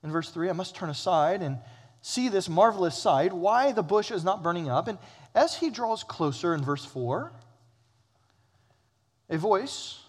In 0.01 0.11
verse 0.13 0.29
3, 0.29 0.49
I 0.49 0.53
must 0.53 0.77
turn 0.77 0.89
aside 0.89 1.41
and 1.41 1.57
see 2.07 2.29
this 2.29 2.47
marvelous 2.47 2.97
sight, 2.97 3.33
why 3.33 3.73
the 3.73 3.83
bush 3.83 4.11
is 4.11 4.23
not 4.23 4.41
burning 4.41 4.69
up. 4.69 4.87
And 4.87 4.97
as 5.35 5.57
he 5.57 5.69
draws 5.69 6.05
closer 6.05 6.53
in 6.53 6.63
verse 6.63 6.85
4, 6.85 7.33
a 9.29 9.37
voice, 9.37 9.99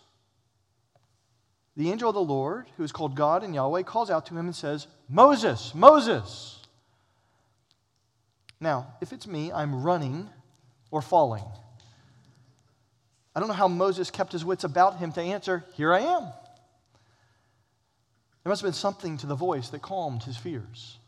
the 1.77 1.91
angel 1.91 2.09
of 2.09 2.15
the 2.15 2.21
Lord, 2.21 2.67
who 2.77 2.85
is 2.85 2.93
called 2.93 3.17
God 3.17 3.43
and 3.43 3.53
Yahweh, 3.53 3.83
calls 3.83 4.11
out 4.11 4.27
to 4.27 4.35
him 4.35 4.47
and 4.47 4.55
says, 4.55 4.87
Moses, 5.09 5.75
Moses. 5.75 6.61
Now, 8.61 8.95
if 9.01 9.13
it's 9.13 9.27
me, 9.27 9.51
I'm 9.53 9.83
running 9.83 10.31
or 10.93 11.03
falling. 11.03 11.45
I 13.35 13.41
don't 13.41 13.49
know 13.49 13.55
how 13.55 13.69
Moses 13.69 14.09
kept 14.13 14.33
his 14.33 14.45
wits 14.45 14.63
about 14.63 14.99
him 14.99 15.11
to 15.13 15.21
answer, 15.21 15.65
Here 15.75 15.93
I 15.93 16.01
am. 16.01 16.23
There 18.45 18.51
must 18.51 18.63
have 18.63 18.69
been 18.69 18.73
something 18.73 19.19
to 19.19 19.27
the 19.27 19.35
voice 19.35 19.69
that 19.71 19.83
calmed 19.83 20.23
his 20.23 20.37
fears. 20.37 20.99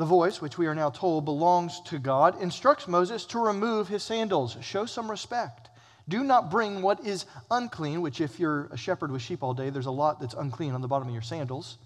The 0.00 0.06
voice, 0.06 0.40
which 0.40 0.56
we 0.56 0.66
are 0.66 0.74
now 0.74 0.88
told 0.88 1.26
belongs 1.26 1.78
to 1.82 1.98
God, 1.98 2.40
instructs 2.40 2.88
Moses 2.88 3.26
to 3.26 3.38
remove 3.38 3.86
his 3.86 4.02
sandals, 4.02 4.56
show 4.62 4.86
some 4.86 5.10
respect. 5.10 5.68
Do 6.08 6.24
not 6.24 6.50
bring 6.50 6.80
what 6.80 7.04
is 7.04 7.26
unclean, 7.50 8.00
which, 8.00 8.22
if 8.22 8.40
you're 8.40 8.64
a 8.72 8.78
shepherd 8.78 9.12
with 9.12 9.20
sheep 9.20 9.42
all 9.42 9.52
day, 9.52 9.68
there's 9.68 9.84
a 9.84 9.90
lot 9.90 10.18
that's 10.18 10.32
unclean 10.32 10.72
on 10.72 10.80
the 10.80 10.88
bottom 10.88 11.06
of 11.06 11.12
your 11.12 11.20
sandals. 11.20 11.76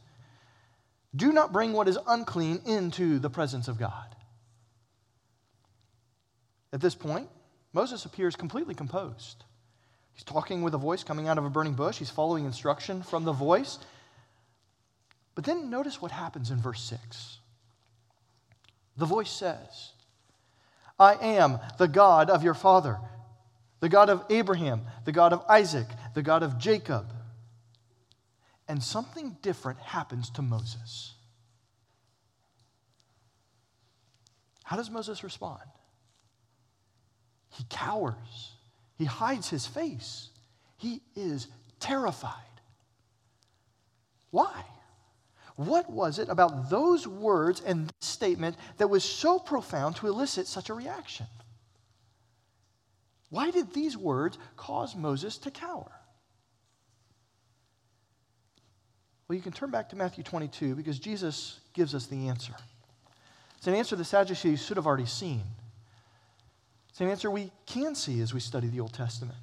Do 1.17 1.33
not 1.33 1.53
bring 1.53 1.73
what 1.73 1.89
is 1.89 1.99
unclean 2.07 2.61
into 2.67 3.19
the 3.19 3.31
presence 3.31 3.67
of 3.67 3.81
God. 3.81 4.15
At 6.73 6.81
this 6.81 6.95
point, 6.95 7.29
Moses 7.73 8.05
appears 8.05 8.37
completely 8.37 8.77
composed. 8.77 9.43
He's 10.13 10.23
talking 10.23 10.63
with 10.63 10.75
a 10.75 10.79
voice 10.79 11.03
coming 11.03 11.27
out 11.27 11.37
of 11.37 11.47
a 11.47 11.51
burning 11.51 11.75
bush. 11.75 11.99
He's 11.99 12.11
following 12.11 12.45
instruction 12.45 13.03
from 13.03 13.25
the 13.25 13.33
voice. 13.33 13.81
But 15.35 15.43
then 15.43 15.69
notice 15.69 16.01
what 16.01 16.13
happens 16.13 16.53
in 16.53 16.59
verse 16.59 16.81
6. 16.81 17.41
The 18.97 19.07
voice 19.07 19.31
says, 19.31 19.93
I 20.99 21.15
am 21.15 21.59
the 21.79 21.89
God 21.89 22.31
of 22.31 22.45
your 22.45 22.55
father, 22.55 22.99
the 23.81 23.89
God 23.89 24.09
of 24.09 24.25
Abraham, 24.31 24.83
the 25.05 25.13
God 25.13 25.33
of 25.33 25.45
Isaac, 25.49 25.87
the 26.15 26.23
God 26.23 26.43
of 26.43 26.59
Jacob. 26.59 27.13
And 28.69 28.83
something 28.83 29.37
different 29.43 29.81
happens 29.81 30.31
to 30.31 30.43
Moses. 30.43 31.15
How 34.63 34.77
does 34.77 34.91
Moses 34.91 35.23
respond? 35.23 35.61
He 37.51 37.65
cowers. 37.69 38.53
He 38.97 39.05
hides 39.05 39.51
his 39.51 39.67
face. 39.67 40.31
He 40.79 41.03
is 41.15 41.49
terrified. 41.81 42.33
Why? 44.31 44.65
What 45.57 45.89
was 45.89 46.19
it 46.19 46.29
about 46.29 46.69
those 46.69 47.07
words 47.07 47.61
and 47.61 47.87
this 47.87 48.09
statement 48.09 48.57
that 48.79 48.89
was 48.89 49.05
so 49.05 49.39
profound 49.39 49.97
to 49.97 50.09
elicit 50.09 50.47
such 50.47 50.69
a 50.69 50.75
reaction? 50.75 51.27
Why 53.31 53.51
did 53.51 53.73
these 53.73 53.97
words 53.97 54.39
cause 54.57 54.97
Moses 54.97 55.39
to 55.39 55.51
cower? 55.51 55.93
Well, 59.27 59.37
you 59.37 59.43
can 59.43 59.53
turn 59.53 59.71
back 59.71 59.89
to 59.91 59.97
Matthew 59.97 60.23
22 60.23 60.75
because 60.75 60.99
Jesus 60.99 61.61
gives 61.73 61.95
us 61.95 62.07
the 62.07 62.29
answer. 62.29 62.55
It's 63.57 63.67
an 63.67 63.75
answer 63.75 63.97
the 63.97 64.05
Sadducees 64.05 64.63
should 64.65 64.77
have 64.77 64.87
already 64.87 65.07
seen. 65.07 65.43
It's 66.91 67.01
an 67.01 67.09
answer 67.09 67.31
we 67.31 67.51
can 67.65 67.95
see 67.95 68.21
as 68.21 68.35
we 68.35 68.41
study 68.41 68.69
the 68.69 68.81
Old 68.81 68.93
Testament. 68.93 69.39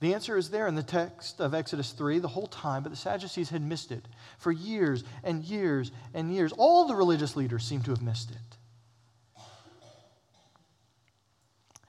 The 0.00 0.14
answer 0.14 0.38
is 0.38 0.48
there 0.48 0.66
in 0.66 0.74
the 0.74 0.82
text 0.82 1.40
of 1.40 1.52
Exodus 1.52 1.92
3 1.92 2.18
the 2.18 2.28
whole 2.28 2.46
time, 2.46 2.82
but 2.82 2.88
the 2.88 2.96
Sadducees 2.96 3.50
had 3.50 3.60
missed 3.60 3.92
it 3.92 4.08
for 4.38 4.50
years 4.50 5.04
and 5.22 5.44
years 5.44 5.92
and 6.14 6.34
years. 6.34 6.52
All 6.56 6.86
the 6.86 6.94
religious 6.94 7.36
leaders 7.36 7.64
seem 7.64 7.82
to 7.82 7.90
have 7.90 8.00
missed 8.00 8.30
it. 8.30 8.36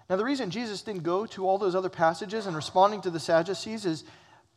Now, 0.09 0.17
the 0.17 0.25
reason 0.25 0.49
Jesus 0.51 0.81
didn't 0.81 1.03
go 1.03 1.25
to 1.27 1.47
all 1.47 1.57
those 1.57 1.73
other 1.73 1.87
passages 1.87 2.45
and 2.45 2.53
responding 2.53 2.99
to 3.03 3.09
the 3.09 3.19
Sadducees 3.19 3.85
is 3.85 4.03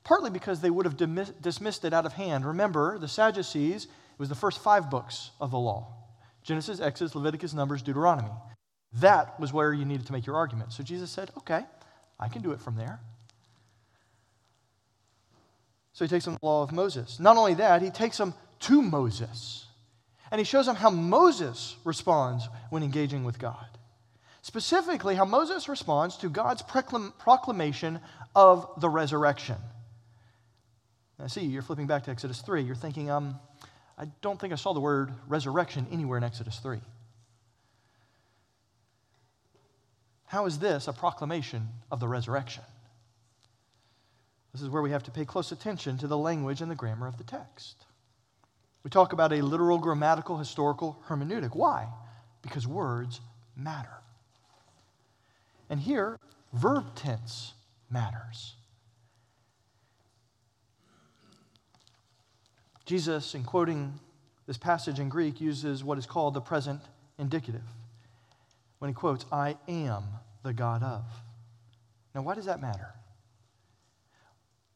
partly 0.03 0.31
because 0.31 0.61
they 0.61 0.71
would 0.71 0.85
have 0.85 0.97
dismissed 1.41 1.85
it 1.85 1.93
out 1.93 2.07
of 2.07 2.15
hand. 2.15 2.45
Remember, 2.45 2.99
the 2.99 3.07
Sadducees, 3.07 3.85
it 3.85 4.19
was 4.19 4.29
the 4.29 4.35
first 4.35 4.59
five 4.65 4.91
books 4.91 5.31
of 5.41 5.53
the 5.53 5.59
law. 5.59 5.95
Genesis, 6.43 6.81
Exodus, 6.81 7.15
Leviticus, 7.15 7.55
Numbers, 7.55 7.83
Deuteronomy. 7.83 8.33
That 8.95 9.39
was 9.39 9.53
where 9.53 9.73
you 9.73 9.85
needed 9.85 10.07
to 10.07 10.13
make 10.13 10.27
your 10.27 10.35
argument. 10.35 10.73
So 10.73 10.83
Jesus 10.83 11.13
said, 11.13 11.31
okay, 11.39 11.63
I 12.19 12.27
can 12.27 12.43
do 12.43 12.51
it 12.51 12.61
from 12.61 12.75
there. 12.75 12.99
So 15.95 16.05
he 16.05 16.09
takes 16.09 16.25
them 16.25 16.35
the 16.35 16.47
law 16.47 16.63
of 16.63 16.73
Moses. 16.73 17.19
Not 17.21 17.37
only 17.37 17.55
that, 17.55 17.81
he 17.81 17.91
takes 17.91 18.19
them 18.19 18.35
to 18.61 18.83
Moses. 18.83 19.67
And 20.31 20.41
he 20.41 20.45
shows 20.45 20.67
them 20.67 20.75
how 20.75 20.91
Moses 20.91 21.77
responds 21.85 22.49
when 22.71 22.83
engaging 22.83 23.25
with 23.25 23.39
God. 23.39 23.67
Specifically, 24.43 25.15
how 25.15 25.25
Moses 25.25 25.69
responds 25.69 26.17
to 26.19 26.29
God's 26.29 26.63
proclamation 26.63 28.01
of 28.35 28.69
the 28.79 28.89
resurrection. 28.89 29.57
Now, 31.19 31.29
see, 31.29 31.43
you're 31.43 31.63
flipping 31.63 31.87
back 31.87 32.03
to 32.05 32.11
Exodus 32.11 32.41
3. 32.43 32.63
You're 32.63 32.75
thinking, 32.75 33.09
um, 33.09 33.39
I 33.97 34.07
don't 34.21 34.41
think 34.41 34.53
I 34.53 34.57
saw 34.57 34.75
the 34.75 34.81
word 34.81 35.13
resurrection 35.29 35.87
anywhere 35.93 36.19
in 36.19 36.25
Exodus 36.25 36.59
3. 36.59 36.81
How 40.27 40.47
is 40.47 40.59
this 40.59 40.89
a 40.89 40.93
proclamation 40.93 41.69
of 41.93 42.01
the 42.01 42.09
resurrection? 42.09 42.65
This 44.55 44.63
is 44.63 44.71
where 44.71 44.83
we 44.83 44.93
have 44.93 45.03
to 45.03 45.11
pay 45.11 45.25
close 45.25 45.51
attention 45.51 45.99
to 45.99 46.07
the 46.07 46.17
language 46.17 46.61
and 46.63 46.71
the 46.71 46.77
grammar 46.77 47.09
of 47.09 47.19
the 47.19 47.25
text. 47.25 47.87
We 48.85 48.91
talk 48.91 49.13
about 49.13 49.33
a 49.33 49.43
literal, 49.43 49.79
grammatical, 49.79 50.39
historical 50.39 51.03
hermeneutic. 51.09 51.57
Why? 51.57 51.89
Because 52.41 52.65
words 52.65 53.21
matter. 53.57 53.97
And 55.69 55.81
here, 55.81 56.21
verb 56.53 56.95
tense 56.95 57.55
matters. 57.91 58.55
Jesus, 62.87 63.35
in 63.35 63.43
quoting 63.43 63.99
this 64.47 64.59
passage 64.59 65.01
in 65.01 65.09
Greek, 65.09 65.41
uses 65.41 65.83
what 65.83 65.99
is 65.99 66.07
called 66.07 66.35
the 66.35 66.41
present 66.41 66.81
indicative 67.19 67.65
when 68.79 68.89
he 68.89 68.95
quotes, 68.95 69.25
I 69.33 69.57
am 69.67 70.05
the 70.45 70.53
God 70.53 70.85
of. 70.85 71.03
Now, 72.15 72.23
why 72.23 72.35
does 72.35 72.45
that 72.45 72.61
matter? 72.61 72.95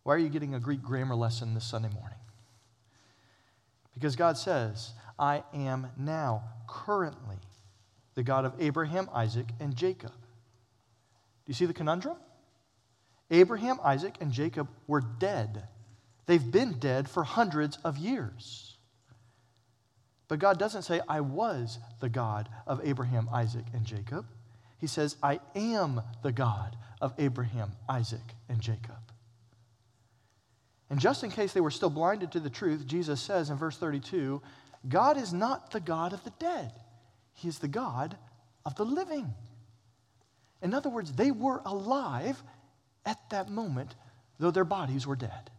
Why 0.08 0.14
are 0.14 0.18
you 0.20 0.30
getting 0.30 0.54
a 0.54 0.58
Greek 0.58 0.80
grammar 0.80 1.14
lesson 1.14 1.52
this 1.52 1.66
Sunday 1.66 1.90
morning? 1.90 2.16
Because 3.92 4.16
God 4.16 4.38
says, 4.38 4.92
I 5.18 5.42
am 5.52 5.88
now, 5.98 6.44
currently, 6.66 7.36
the 8.14 8.22
God 8.22 8.46
of 8.46 8.54
Abraham, 8.58 9.10
Isaac, 9.12 9.48
and 9.60 9.76
Jacob. 9.76 10.12
Do 10.12 11.48
you 11.48 11.52
see 11.52 11.66
the 11.66 11.74
conundrum? 11.74 12.16
Abraham, 13.30 13.80
Isaac, 13.84 14.14
and 14.22 14.32
Jacob 14.32 14.68
were 14.86 15.02
dead. 15.02 15.64
They've 16.24 16.50
been 16.50 16.78
dead 16.78 17.06
for 17.06 17.22
hundreds 17.22 17.76
of 17.84 17.98
years. 17.98 18.78
But 20.26 20.38
God 20.38 20.58
doesn't 20.58 20.84
say, 20.84 21.02
I 21.06 21.20
was 21.20 21.78
the 22.00 22.08
God 22.08 22.48
of 22.66 22.80
Abraham, 22.82 23.28
Isaac, 23.30 23.66
and 23.74 23.84
Jacob. 23.84 24.24
He 24.78 24.86
says, 24.86 25.16
I 25.22 25.40
am 25.54 26.00
the 26.22 26.32
God 26.32 26.76
of 26.98 27.12
Abraham, 27.18 27.72
Isaac, 27.90 28.34
and 28.48 28.58
Jacob. 28.62 29.07
And 30.90 30.98
just 30.98 31.22
in 31.22 31.30
case 31.30 31.52
they 31.52 31.60
were 31.60 31.70
still 31.70 31.90
blinded 31.90 32.32
to 32.32 32.40
the 32.40 32.50
truth, 32.50 32.86
Jesus 32.86 33.20
says 33.20 33.50
in 33.50 33.56
verse 33.56 33.76
32 33.76 34.40
God 34.88 35.16
is 35.16 35.32
not 35.32 35.70
the 35.70 35.80
God 35.80 36.12
of 36.12 36.22
the 36.24 36.32
dead, 36.38 36.72
He 37.34 37.48
is 37.48 37.58
the 37.58 37.68
God 37.68 38.16
of 38.64 38.74
the 38.76 38.84
living. 38.84 39.34
In 40.62 40.74
other 40.74 40.88
words, 40.88 41.12
they 41.12 41.30
were 41.30 41.62
alive 41.64 42.42
at 43.06 43.18
that 43.30 43.48
moment, 43.48 43.94
though 44.38 44.50
their 44.50 44.64
bodies 44.64 45.06
were 45.06 45.16
dead. 45.16 45.50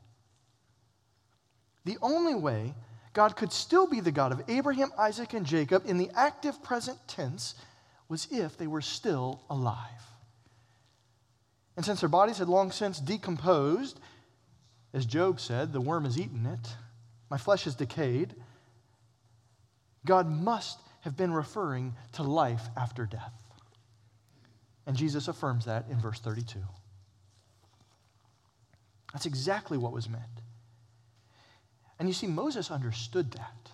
The 1.86 1.98
only 2.02 2.36
way 2.36 2.74
God 3.14 3.36
could 3.36 3.52
still 3.52 3.88
be 3.88 4.02
the 4.02 4.12
God 4.12 4.32
of 4.32 4.44
Abraham, 4.48 4.92
Isaac, 4.98 5.34
and 5.34 5.46
Jacob 5.46 5.84
in 5.86 5.98
the 5.98 6.12
active 6.16 6.62
present 6.62 6.98
tense 7.08 7.56
was 8.08 8.28
if 8.30 8.58
they 8.58 8.68
were 8.68 8.82
still 8.82 9.42
alive. 9.50 9.78
And 11.78 11.86
since 11.86 12.02
their 12.02 12.10
bodies 12.10 12.40
had 12.40 12.50
long 12.50 12.72
since 12.72 13.00
decomposed, 13.00 14.00
as 14.94 15.06
Job 15.06 15.40
said, 15.40 15.74
the 15.74 15.82
worm 15.82 16.06
has 16.06 16.20
eaten 16.20 16.46
it, 16.46 16.76
my 17.30 17.38
flesh 17.38 17.68
is 17.68 17.76
decayed, 17.76 18.36
God 20.06 20.30
must 20.30 20.80
have 21.02 21.16
been 21.16 21.34
referring 21.34 21.96
to 22.14 22.24
life 22.24 22.64
after 22.76 23.06
death. 23.06 23.34
And 24.88 24.98
Jesus 24.98 25.28
affirms 25.28 25.66
that 25.66 25.86
in 25.90 26.00
verse 26.00 26.20
32. 26.20 26.60
That's 29.14 29.26
exactly 29.26 29.78
what 29.78 29.92
was 29.92 30.10
meant. 30.10 30.24
And 32.00 32.08
you 32.08 32.14
see, 32.14 32.28
Moses 32.28 32.72
understood 32.72 33.32
that. 33.34 33.72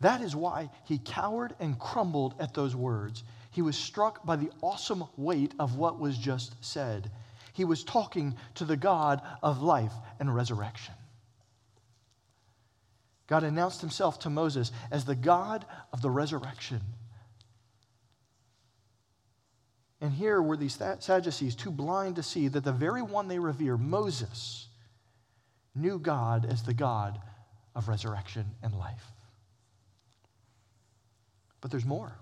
That 0.00 0.20
is 0.20 0.36
why 0.36 0.70
he 0.84 0.98
cowered 0.98 1.54
and 1.60 1.78
crumbled 1.78 2.34
at 2.38 2.54
those 2.54 2.76
words. 2.76 3.24
He 3.50 3.62
was 3.62 3.76
struck 3.76 4.24
by 4.24 4.36
the 4.36 4.50
awesome 4.60 5.04
weight 5.16 5.54
of 5.58 5.76
what 5.76 5.98
was 5.98 6.16
just 6.16 6.54
said. 6.64 7.10
He 7.58 7.64
was 7.64 7.82
talking 7.82 8.36
to 8.54 8.64
the 8.64 8.76
God 8.76 9.20
of 9.42 9.62
life 9.62 9.92
and 10.20 10.32
resurrection. 10.32 10.94
God 13.26 13.42
announced 13.42 13.80
himself 13.80 14.20
to 14.20 14.30
Moses 14.30 14.70
as 14.92 15.04
the 15.04 15.16
God 15.16 15.66
of 15.92 16.00
the 16.00 16.08
resurrection. 16.08 16.80
And 20.00 20.12
here 20.12 20.40
were 20.40 20.56
these 20.56 20.80
Sadducees 21.00 21.56
too 21.56 21.72
blind 21.72 22.14
to 22.14 22.22
see 22.22 22.46
that 22.46 22.62
the 22.62 22.70
very 22.70 23.02
one 23.02 23.26
they 23.26 23.40
revere, 23.40 23.76
Moses, 23.76 24.68
knew 25.74 25.98
God 25.98 26.46
as 26.48 26.62
the 26.62 26.74
God 26.74 27.20
of 27.74 27.88
resurrection 27.88 28.46
and 28.62 28.72
life. 28.72 29.10
But 31.60 31.72
there's 31.72 31.84
more. 31.84 32.16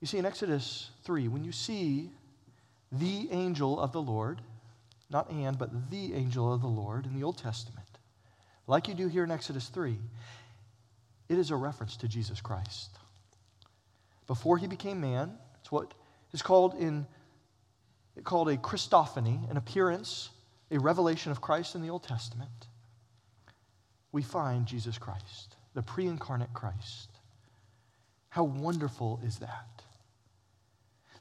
You 0.00 0.06
see, 0.06 0.18
in 0.18 0.24
Exodus 0.24 0.90
3, 1.02 1.26
when 1.26 1.42
you 1.42 1.50
see 1.50 2.12
the 2.90 3.28
angel 3.30 3.78
of 3.78 3.92
the 3.92 4.02
Lord, 4.02 4.40
not 5.10 5.30
and, 5.30 5.58
but 5.58 5.90
the 5.90 6.14
angel 6.14 6.52
of 6.52 6.60
the 6.60 6.68
Lord 6.68 7.06
in 7.06 7.14
the 7.14 7.24
Old 7.24 7.38
Testament, 7.38 7.86
like 8.66 8.88
you 8.88 8.94
do 8.94 9.08
here 9.08 9.24
in 9.24 9.30
Exodus 9.30 9.68
3, 9.68 9.98
it 11.28 11.38
is 11.38 11.50
a 11.50 11.56
reference 11.56 11.96
to 11.98 12.08
Jesus 12.08 12.40
Christ. 12.40 12.90
Before 14.26 14.58
he 14.58 14.66
became 14.66 15.00
man, 15.00 15.32
it's 15.60 15.72
what 15.72 15.94
is 16.32 16.42
called 16.42 16.74
in 16.74 17.06
called 18.24 18.48
a 18.48 18.56
Christophany, 18.56 19.48
an 19.48 19.56
appearance, 19.56 20.30
a 20.70 20.78
revelation 20.78 21.30
of 21.30 21.40
Christ 21.40 21.74
in 21.76 21.82
the 21.82 21.90
Old 21.90 22.02
Testament. 22.02 22.66
We 24.10 24.22
find 24.22 24.66
Jesus 24.66 24.98
Christ, 24.98 25.56
the 25.74 25.82
pre-incarnate 25.82 26.52
Christ. 26.52 27.10
How 28.30 28.44
wonderful 28.44 29.20
is 29.24 29.38
that? 29.38 29.82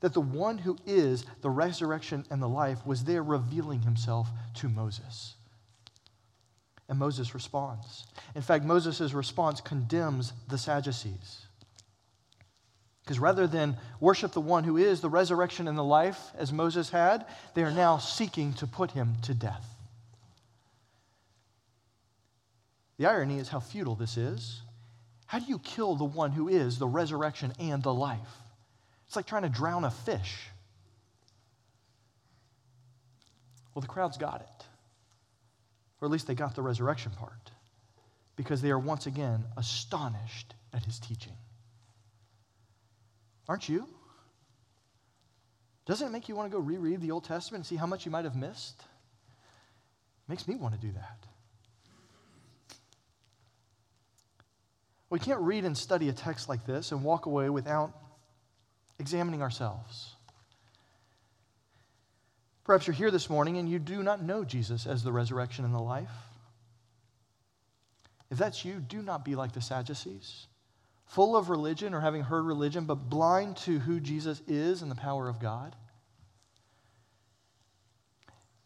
That 0.02 0.14
the 0.14 0.22
one 0.22 0.60
who 0.60 0.78
is 0.86 1.26
the 1.42 1.50
resurrection 1.50 2.26
and 2.30 2.42
the 2.42 2.50
life 2.50 2.86
was 2.86 3.04
there 3.04 3.24
revealing 3.24 3.82
himself 3.82 4.30
to 4.56 4.70
Moses. 4.70 5.34
And 6.90 7.00
Moses 7.00 7.34
responds. 7.34 8.06
In 8.36 8.42
fact, 8.42 8.64
Moses' 8.64 9.14
response 9.14 9.60
condemns 9.60 10.34
the 10.48 10.58
Sadducees. 10.58 11.48
Because 13.04 13.20
rather 13.20 13.48
than 13.48 13.78
worship 14.00 14.34
the 14.34 14.42
one 14.42 14.64
who 14.64 14.78
is 14.78 15.00
the 15.02 15.10
resurrection 15.10 15.68
and 15.68 15.78
the 15.78 15.84
life, 15.84 16.20
as 16.38 16.52
Moses 16.52 16.90
had, 16.90 17.26
they 17.54 17.64
are 17.64 17.72
now 17.72 17.98
seeking 17.98 18.54
to 18.56 18.68
put 18.68 18.92
him 18.92 19.16
to 19.24 19.34
death. 19.34 19.66
The 22.98 23.06
irony 23.06 23.38
is 23.40 23.50
how 23.50 23.60
futile 23.60 23.96
this 23.96 24.18
is. 24.18 24.62
How 25.28 25.40
do 25.40 25.46
you 25.46 25.60
kill 25.60 25.96
the 25.96 26.04
one 26.04 26.32
who 26.32 26.48
is 26.48 26.80
the 26.80 26.88
resurrection 26.88 27.54
and 27.60 27.84
the 27.84 27.94
life? 27.94 28.47
It's 29.08 29.16
like 29.16 29.26
trying 29.26 29.44
to 29.44 29.50
drown 29.50 29.86
a 29.86 29.92
fish. 29.92 30.50
Well, 33.74 33.82
the 33.82 33.88
crowd's 33.88 34.18
got 34.18 34.42
it. 34.42 34.66
Or 36.02 36.08
at 36.08 36.12
least 36.12 36.28
they 36.28 36.36
got 36.36 36.56
the 36.56 36.62
resurrection 36.62 37.12
part. 37.12 37.52
Because 38.36 38.62
they 38.62 38.70
are 38.70 38.80
once 38.80 39.08
again 39.08 39.46
astonished 39.56 40.54
at 40.74 40.84
his 40.84 41.00
teaching. 41.00 41.34
Aren't 43.48 43.70
you? 43.70 43.88
Doesn't 45.86 46.08
it 46.08 46.12
make 46.12 46.28
you 46.28 46.36
want 46.36 46.52
to 46.52 46.58
go 46.58 46.62
reread 46.62 47.02
the 47.02 47.12
Old 47.12 47.24
Testament 47.24 47.60
and 47.62 47.66
see 47.66 47.78
how 47.78 47.86
much 47.86 48.06
you 48.06 48.12
might 48.12 48.26
have 48.26 48.36
missed? 48.36 48.84
Makes 50.28 50.48
me 50.48 50.56
want 50.56 50.76
to 50.76 50.82
do 50.86 50.92
that. 50.94 51.26
We 55.10 55.20
can't 55.20 55.40
read 55.40 55.64
and 55.64 55.78
study 55.78 56.10
a 56.10 56.14
text 56.14 56.50
like 56.50 56.66
this 56.66 56.92
and 56.92 57.04
walk 57.04 57.26
away 57.26 57.50
without 57.50 57.94
examining 59.00 59.42
ourselves. 59.42 60.14
Perhaps 62.64 62.88
you're 62.88 62.96
here 62.96 63.12
this 63.12 63.30
morning 63.30 63.58
and 63.58 63.70
you 63.70 63.80
do 63.80 64.04
not 64.04 64.22
know 64.22 64.44
Jesus 64.44 64.86
as 64.86 65.04
the 65.04 65.12
resurrection 65.12 65.64
and 65.64 65.74
the 65.74 65.80
life. 65.80 66.12
If 68.30 68.38
that's 68.38 68.66
you, 68.66 68.80
do 68.80 69.02
not 69.02 69.24
be 69.24 69.36
like 69.36 69.54
the 69.54 69.62
Sadducees 69.62 70.48
full 71.08 71.36
of 71.36 71.50
religion 71.50 71.94
or 71.94 72.02
having 72.02 72.22
heard 72.22 72.44
religion, 72.44 72.86
but 72.86 73.10
blind 73.10 73.58
to 73.58 73.80
who 73.80 74.00
Jesus 74.00 74.42
is 74.48 74.82
and 74.82 74.92
the 74.92 74.96
power 74.96 75.28
of 75.28 75.40
God? 75.40 75.76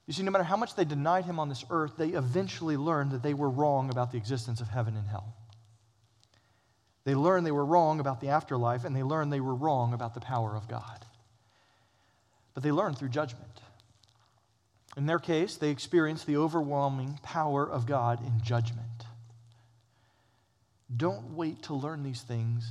You 0.08 0.13
see, 0.13 0.24
no 0.24 0.32
matter 0.32 0.44
how 0.44 0.58
much 0.58 0.76
they 0.76 0.84
denied 0.84 1.26
him 1.26 1.39
on 1.39 1.48
this 1.48 1.63
earth, 1.70 1.94
they 1.98 2.10
eventually 2.10 2.76
learned 2.76 3.12
that 3.12 3.24
they 3.24 3.34
were 3.34 3.50
wrong 3.50 3.89
about 3.89 4.12
the 4.12 4.17
existence 4.17 4.60
of 4.60 4.67
heaven 4.67 4.98
and 4.98 5.08
hell. 5.08 5.36
They 7.04 7.16
learned 7.16 7.46
they 7.46 7.52
were 7.52 7.66
wrong 7.66 8.00
about 8.00 8.22
the 8.22 8.30
afterlife, 8.30 8.86
and 8.86 8.96
they 8.96 9.04
learned 9.04 9.34
they 9.34 9.40
were 9.40 9.56
wrong 9.56 9.94
about 9.94 10.14
the 10.14 10.20
power 10.20 10.56
of 10.56 10.68
God. 10.68 11.06
But 12.54 12.64
they 12.64 12.72
learned 12.72 12.98
through 12.98 13.10
judgment. 13.10 13.62
In 14.98 15.06
their 15.06 15.20
case, 15.20 15.56
they 15.56 15.70
experienced 15.70 16.28
the 16.28 16.38
overwhelming 16.38 17.20
power 17.24 17.68
of 17.68 17.86
God 17.86 18.20
in 18.26 18.42
judgment. 18.44 18.86
Don't 20.96 21.36
wait 21.36 21.64
to 21.64 21.74
learn 21.74 22.04
these 22.04 22.22
things 22.22 22.70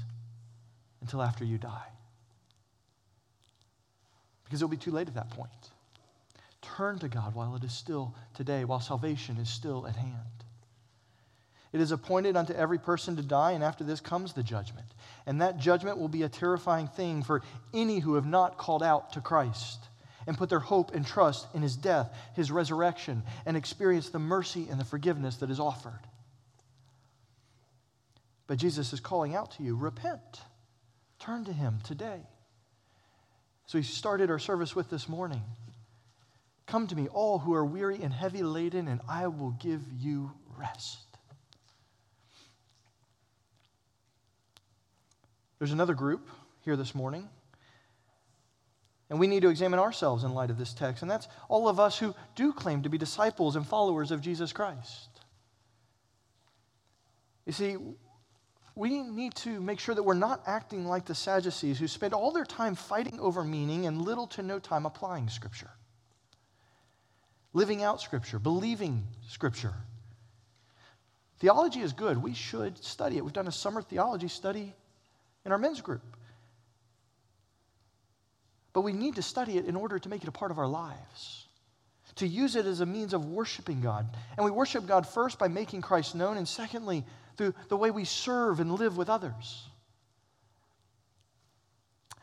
until 1.00 1.22
after 1.22 1.44
you 1.44 1.56
die. 1.56 1.86
Because 4.44 4.60
it'll 4.60 4.68
be 4.68 4.76
too 4.76 4.90
late 4.90 5.08
at 5.08 5.14
that 5.14 5.30
point. 5.30 5.50
Turn 6.60 6.98
to 6.98 7.08
God 7.08 7.34
while 7.34 7.56
it 7.56 7.64
is 7.64 7.72
still 7.72 8.14
today, 8.34 8.64
while 8.64 8.80
salvation 8.80 9.38
is 9.38 9.48
still 9.48 9.86
at 9.86 9.96
hand. 9.96 10.39
It 11.72 11.80
is 11.80 11.92
appointed 11.92 12.36
unto 12.36 12.52
every 12.52 12.78
person 12.78 13.16
to 13.16 13.22
die, 13.22 13.52
and 13.52 13.62
after 13.62 13.84
this 13.84 14.00
comes 14.00 14.32
the 14.32 14.42
judgment. 14.42 14.86
And 15.26 15.40
that 15.40 15.58
judgment 15.58 15.98
will 15.98 16.08
be 16.08 16.24
a 16.24 16.28
terrifying 16.28 16.88
thing 16.88 17.22
for 17.22 17.42
any 17.72 18.00
who 18.00 18.14
have 18.14 18.26
not 18.26 18.58
called 18.58 18.82
out 18.82 19.12
to 19.12 19.20
Christ 19.20 19.78
and 20.26 20.36
put 20.36 20.48
their 20.48 20.58
hope 20.58 20.94
and 20.94 21.06
trust 21.06 21.46
in 21.54 21.62
his 21.62 21.76
death, 21.76 22.14
his 22.34 22.50
resurrection, 22.50 23.22
and 23.46 23.56
experience 23.56 24.08
the 24.08 24.18
mercy 24.18 24.66
and 24.70 24.80
the 24.80 24.84
forgiveness 24.84 25.36
that 25.36 25.50
is 25.50 25.60
offered. 25.60 26.00
But 28.50 28.58
Jesus 28.58 28.92
is 28.92 28.98
calling 28.98 29.36
out 29.36 29.52
to 29.52 29.62
you 29.62 29.76
repent, 29.76 30.40
turn 31.20 31.44
to 31.44 31.52
Him 31.52 31.78
today. 31.84 32.20
So 33.66 33.78
we 33.78 33.84
started 33.84 34.28
our 34.28 34.40
service 34.40 34.74
with 34.74 34.90
this 34.90 35.08
morning. 35.08 35.44
Come 36.66 36.88
to 36.88 36.96
me, 36.96 37.06
all 37.06 37.38
who 37.38 37.54
are 37.54 37.64
weary 37.64 38.02
and 38.02 38.12
heavy 38.12 38.42
laden, 38.42 38.88
and 38.88 39.00
I 39.08 39.28
will 39.28 39.52
give 39.52 39.82
you 39.96 40.32
rest. 40.58 41.09
There's 45.60 45.72
another 45.72 45.94
group 45.94 46.26
here 46.64 46.74
this 46.74 46.94
morning. 46.94 47.28
And 49.10 49.20
we 49.20 49.26
need 49.26 49.42
to 49.42 49.50
examine 49.50 49.78
ourselves 49.78 50.24
in 50.24 50.32
light 50.32 50.50
of 50.50 50.56
this 50.56 50.72
text. 50.72 51.02
And 51.02 51.10
that's 51.10 51.28
all 51.48 51.68
of 51.68 51.78
us 51.78 51.98
who 51.98 52.14
do 52.34 52.52
claim 52.52 52.82
to 52.82 52.88
be 52.88 52.96
disciples 52.96 53.56
and 53.56 53.66
followers 53.66 54.10
of 54.10 54.22
Jesus 54.22 54.54
Christ. 54.54 55.08
You 57.44 57.52
see, 57.52 57.76
we 58.74 59.02
need 59.02 59.34
to 59.36 59.60
make 59.60 59.80
sure 59.80 59.94
that 59.94 60.02
we're 60.02 60.14
not 60.14 60.44
acting 60.46 60.86
like 60.86 61.04
the 61.04 61.14
Sadducees 61.14 61.78
who 61.78 61.88
spend 61.88 62.14
all 62.14 62.32
their 62.32 62.46
time 62.46 62.74
fighting 62.74 63.20
over 63.20 63.44
meaning 63.44 63.84
and 63.86 64.00
little 64.00 64.28
to 64.28 64.42
no 64.42 64.58
time 64.58 64.86
applying 64.86 65.28
Scripture, 65.28 65.70
living 67.52 67.82
out 67.82 68.00
Scripture, 68.00 68.38
believing 68.38 69.06
Scripture. 69.28 69.74
Theology 71.40 71.80
is 71.80 71.92
good. 71.92 72.22
We 72.22 72.32
should 72.32 72.82
study 72.82 73.18
it. 73.18 73.24
We've 73.24 73.32
done 73.34 73.48
a 73.48 73.52
summer 73.52 73.82
theology 73.82 74.28
study 74.28 74.72
in 75.44 75.52
our 75.52 75.58
men's 75.58 75.80
group. 75.80 76.02
But 78.72 78.82
we 78.82 78.92
need 78.92 79.16
to 79.16 79.22
study 79.22 79.58
it 79.58 79.66
in 79.66 79.76
order 79.76 79.98
to 79.98 80.08
make 80.08 80.22
it 80.22 80.28
a 80.28 80.32
part 80.32 80.50
of 80.50 80.58
our 80.58 80.68
lives, 80.68 81.46
to 82.16 82.26
use 82.26 82.56
it 82.56 82.66
as 82.66 82.80
a 82.80 82.86
means 82.86 83.12
of 83.12 83.24
worshiping 83.24 83.80
God. 83.80 84.06
And 84.36 84.44
we 84.44 84.50
worship 84.50 84.86
God 84.86 85.06
first 85.06 85.38
by 85.38 85.48
making 85.48 85.82
Christ 85.82 86.14
known, 86.14 86.36
and 86.36 86.46
secondly, 86.46 87.04
through 87.36 87.54
the 87.68 87.76
way 87.76 87.90
we 87.90 88.04
serve 88.04 88.60
and 88.60 88.72
live 88.72 88.96
with 88.96 89.08
others. 89.08 89.66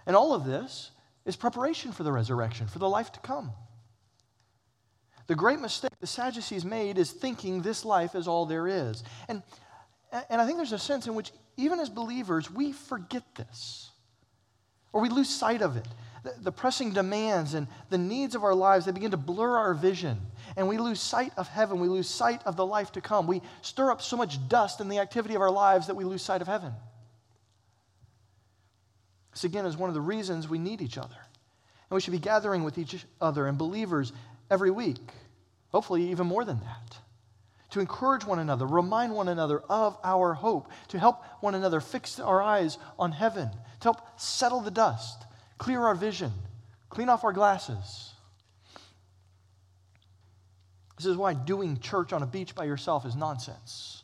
And 0.06 0.15
all 0.15 0.34
of 0.34 0.45
this 0.45 0.91
is 1.25 1.36
preparation 1.36 1.91
for 1.91 2.03
the 2.03 2.12
resurrection, 2.12 2.67
for 2.67 2.80
the 2.80 2.88
life 2.88 3.12
to 3.12 3.19
come. 3.19 3.51
The 5.27 5.36
great 5.36 5.60
mistake 5.60 5.91
the 5.99 6.08
Sadducees 6.08 6.63
made 6.63 6.97
is 6.97 7.12
thinking 7.12 7.62
this 7.62 7.84
life 7.84 8.15
is 8.15 8.30
all 8.30 8.45
there 8.45 8.67
is. 8.67 9.03
And, 9.27 9.43
and 10.12 10.41
I 10.41 10.46
think 10.46 10.58
there's 10.58 10.72
a 10.72 10.80
sense 10.80 11.08
in 11.08 11.15
which, 11.15 11.32
even 11.58 11.80
as 11.80 11.89
believers, 11.89 12.50
we 12.50 12.72
forget 12.72 13.24
this 13.36 13.89
or 14.93 15.02
we 15.02 15.10
lose 15.10 15.30
sight 15.30 15.62
of 15.62 15.78
it. 15.78 15.88
The, 16.41 16.52
pressing 16.52 16.91
demands 16.91 17.54
and 17.54 17.67
the 17.89 17.98
needs 17.98 18.36
of 18.36 18.43
our 18.43 18.56
lives, 18.56 18.86
they 18.86 18.91
begin 18.91 19.12
to 19.12 19.17
blur 19.17 19.58
our 19.58 19.74
vision 19.74 20.20
and 20.58 20.67
we 20.67 20.78
lose 20.78 21.00
sight 21.00 21.32
of 21.38 21.48
heaven. 21.48 21.80
We 21.80 21.88
lose 21.88 22.10
sight 22.10 22.41
of 22.46 22.58
the 22.58 22.65
life 22.65 22.91
to 22.93 23.02
come. 23.02 23.28
We 23.28 23.41
stir 23.62 23.91
up 23.91 24.02
so 24.02 24.17
much 24.17 24.46
dust 24.50 24.82
in 24.82 24.89
the 24.89 25.00
activity 25.00 25.36
of 25.36 25.41
our 25.41 25.52
lives 25.52 25.88
that 25.88 25.96
we 25.96 26.04
lose 26.04 26.22
sight 26.22 26.41
of 26.41 26.48
heaven. 26.48 26.74
This, 29.32 29.43
again, 29.43 29.65
is 29.65 29.78
one 29.78 29.89
of 29.89 29.93
the 29.93 30.02
reasons 30.02 30.50
we 30.50 30.58
need 30.58 30.82
each 30.82 30.98
other. 30.98 31.15
And 31.89 31.96
we 31.96 32.02
should 32.02 32.12
be 32.12 32.17
gathering 32.17 32.63
with 32.63 32.78
each 32.78 33.06
other 33.22 33.48
and 33.48 33.58
believers 33.58 34.12
every 34.50 34.72
week, 34.72 35.12
hopefully, 35.70 36.10
even 36.10 36.28
more 36.28 36.43
than 36.43 36.60
that, 36.60 36.98
to 37.71 37.80
encourage 37.80 38.25
one 38.25 38.39
another, 38.39 38.65
remind 38.65 39.13
one 39.13 39.27
another 39.27 39.60
of 39.69 39.97
our 40.03 40.34
hope, 40.34 40.71
to 40.89 40.99
help 40.99 41.23
one 41.41 41.56
another 41.56 41.82
fix 41.82 42.19
our 42.19 42.41
eyes 42.41 42.77
on 42.97 43.12
heaven, 43.12 43.49
to 43.49 43.84
help 43.84 44.19
settle 44.19 44.62
the 44.62 44.71
dust, 44.71 45.25
clear 45.58 45.84
our 45.84 45.95
vision, 45.95 46.32
clean 46.89 47.10
off 47.10 47.23
our 47.23 47.34
glasses 47.34 48.13
this 50.97 51.06
is 51.06 51.15
why 51.15 51.34
doing 51.34 51.80
church 51.80 52.12
on 52.12 52.23
a 52.23 52.25
beach 52.25 52.56
by 52.56 52.65
yourself 52.65 53.06
is 53.06 53.15
nonsense. 53.15 54.03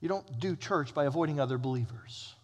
You 0.00 0.08
don't 0.08 0.40
do 0.40 0.56
church 0.56 0.94
by 0.94 1.04
avoiding 1.04 1.38
other 1.38 1.58
believers. 1.58 2.34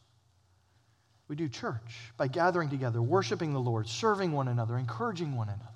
We 1.28 1.36
do 1.36 1.48
church 1.48 2.12
by 2.18 2.28
gathering 2.28 2.68
together, 2.68 3.00
worshiping 3.00 3.54
the 3.54 3.60
Lord, 3.60 3.88
serving 3.88 4.32
one 4.32 4.48
another, 4.48 4.76
encouraging 4.76 5.34
one 5.34 5.48
another. 5.48 5.71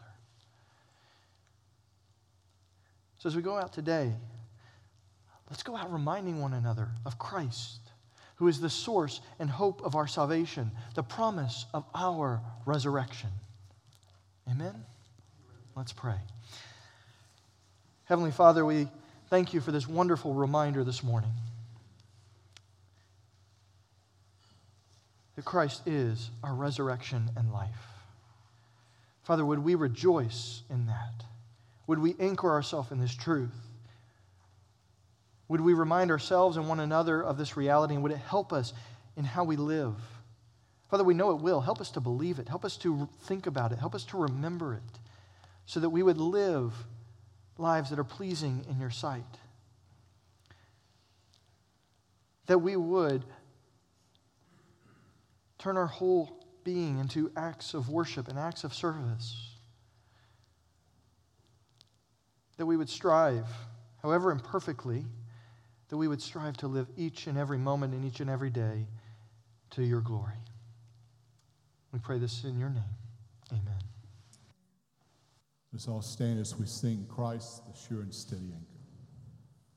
So, 3.19 3.29
as 3.29 3.37
we 3.37 3.43
go 3.43 3.57
out 3.57 3.73
today, 3.73 4.13
let's 5.51 5.63
go 5.63 5.77
out 5.77 5.93
reminding 5.93 6.41
one 6.41 6.53
another 6.53 6.89
of 7.05 7.19
Christ, 7.19 7.81
who 8.37 8.49
is 8.49 8.61
the 8.61 8.71
source 8.71 9.21
and 9.39 9.49
hope 9.49 9.83
of 9.85 9.95
our 9.95 10.07
salvation, 10.07 10.71
the 10.95 11.03
promise 11.03 11.67
of 11.73 11.85
our 11.95 12.41
resurrection. 12.67 13.31
Amen? 14.51 14.85
Let's 15.75 15.93
pray. 15.93 16.19
Heavenly 18.05 18.31
Father, 18.31 18.65
we 18.65 18.89
thank 19.31 19.53
you 19.53 19.61
for 19.61 19.73
this 19.73 19.89
wonderful 19.89 20.33
reminder 20.33 20.85
this 20.85 21.03
morning 21.03 21.33
that 25.35 25.45
Christ 25.45 25.83
is 25.87 26.31
our 26.43 26.55
resurrection 26.55 27.31
and 27.37 27.53
life. 27.53 27.69
Father, 29.25 29.45
would 29.45 29.59
we 29.59 29.75
rejoice 29.75 30.63
in 30.71 30.87
that? 30.87 31.25
Would 31.87 31.99
we 31.99 32.17
anchor 32.19 32.51
ourselves 32.51 32.91
in 32.91 32.99
this 32.99 33.15
truth? 33.15 33.55
Would 35.49 35.61
we 35.61 35.75
remind 35.75 36.11
ourselves 36.11 36.57
and 36.57 36.69
one 36.69 36.81
another 36.81 37.23
of 37.23 37.39
this 37.39 37.57
reality, 37.57 37.95
and 37.95 38.03
would 38.03 38.13
it 38.13 38.19
help 38.19 38.53
us 38.53 38.73
in 39.17 39.25
how 39.25 39.45
we 39.45 39.57
live? 39.57 39.95
Father, 40.91 41.05
we 41.05 41.15
know 41.15 41.31
it 41.31 41.41
will. 41.41 41.61
Help 41.61 41.81
us 41.81 41.91
to 41.93 42.01
believe 42.01 42.39
it. 42.39 42.49
Help 42.49 42.65
us 42.65 42.77
to 42.79 43.09
think 43.23 43.47
about 43.47 43.73
it. 43.73 43.79
Help 43.79 43.95
us 43.95 44.05
to 44.05 44.17
remember 44.17 44.75
it 44.75 45.01
so 45.65 45.81
that 45.81 45.91
we 45.91 46.03
would 46.03 46.19
live 46.19 46.73
lives 47.59 47.91
that 47.91 47.99
are 47.99 48.05
pleasing 48.05 48.65
in 48.69 48.79
your 48.81 48.91
sight. 48.91 49.23
That 52.47 52.59
we 52.59 52.77
would 52.77 53.25
turn 55.59 55.77
our 55.77 55.87
whole 55.87 56.45
being 56.63 56.99
into 56.99 57.33
acts 57.37 57.75
of 57.75 57.89
worship 57.89 58.29
and 58.29 58.39
acts 58.39 58.63
of 58.63 58.75
service. 58.75 59.56
That 62.57 62.67
we 62.67 62.77
would 62.77 62.89
strive, 62.89 63.47
however 64.03 64.31
imperfectly, 64.31 65.05
that 65.89 65.97
we 65.97 66.09
would 66.09 66.23
strive 66.23 66.57
to 66.59 66.67
live 66.67 66.89
each 66.97 67.27
and 67.27 67.39
every 67.39 67.59
moment 67.59 67.95
and 67.95 68.05
each 68.05 68.21
and 68.21 68.31
every 68.31 68.51
day 68.51 68.87
to 69.71 69.83
your 69.83 70.01
glory. 70.01 70.39
We 71.93 71.99
pray 71.99 72.19
this 72.19 72.45
in 72.45 72.59
your 72.59 72.71
name. 72.71 72.83
Amen. 73.53 73.81
Let's 75.73 75.89
all 75.89 76.03
stand 76.03 76.41
as 76.41 76.59
we 76.59 76.67
sing 76.67 77.07
Christ, 77.09 77.63
the 77.67 77.79
sure 77.79 78.01
and 78.01 78.15
steady 78.15 78.53
anchor. 78.53 78.76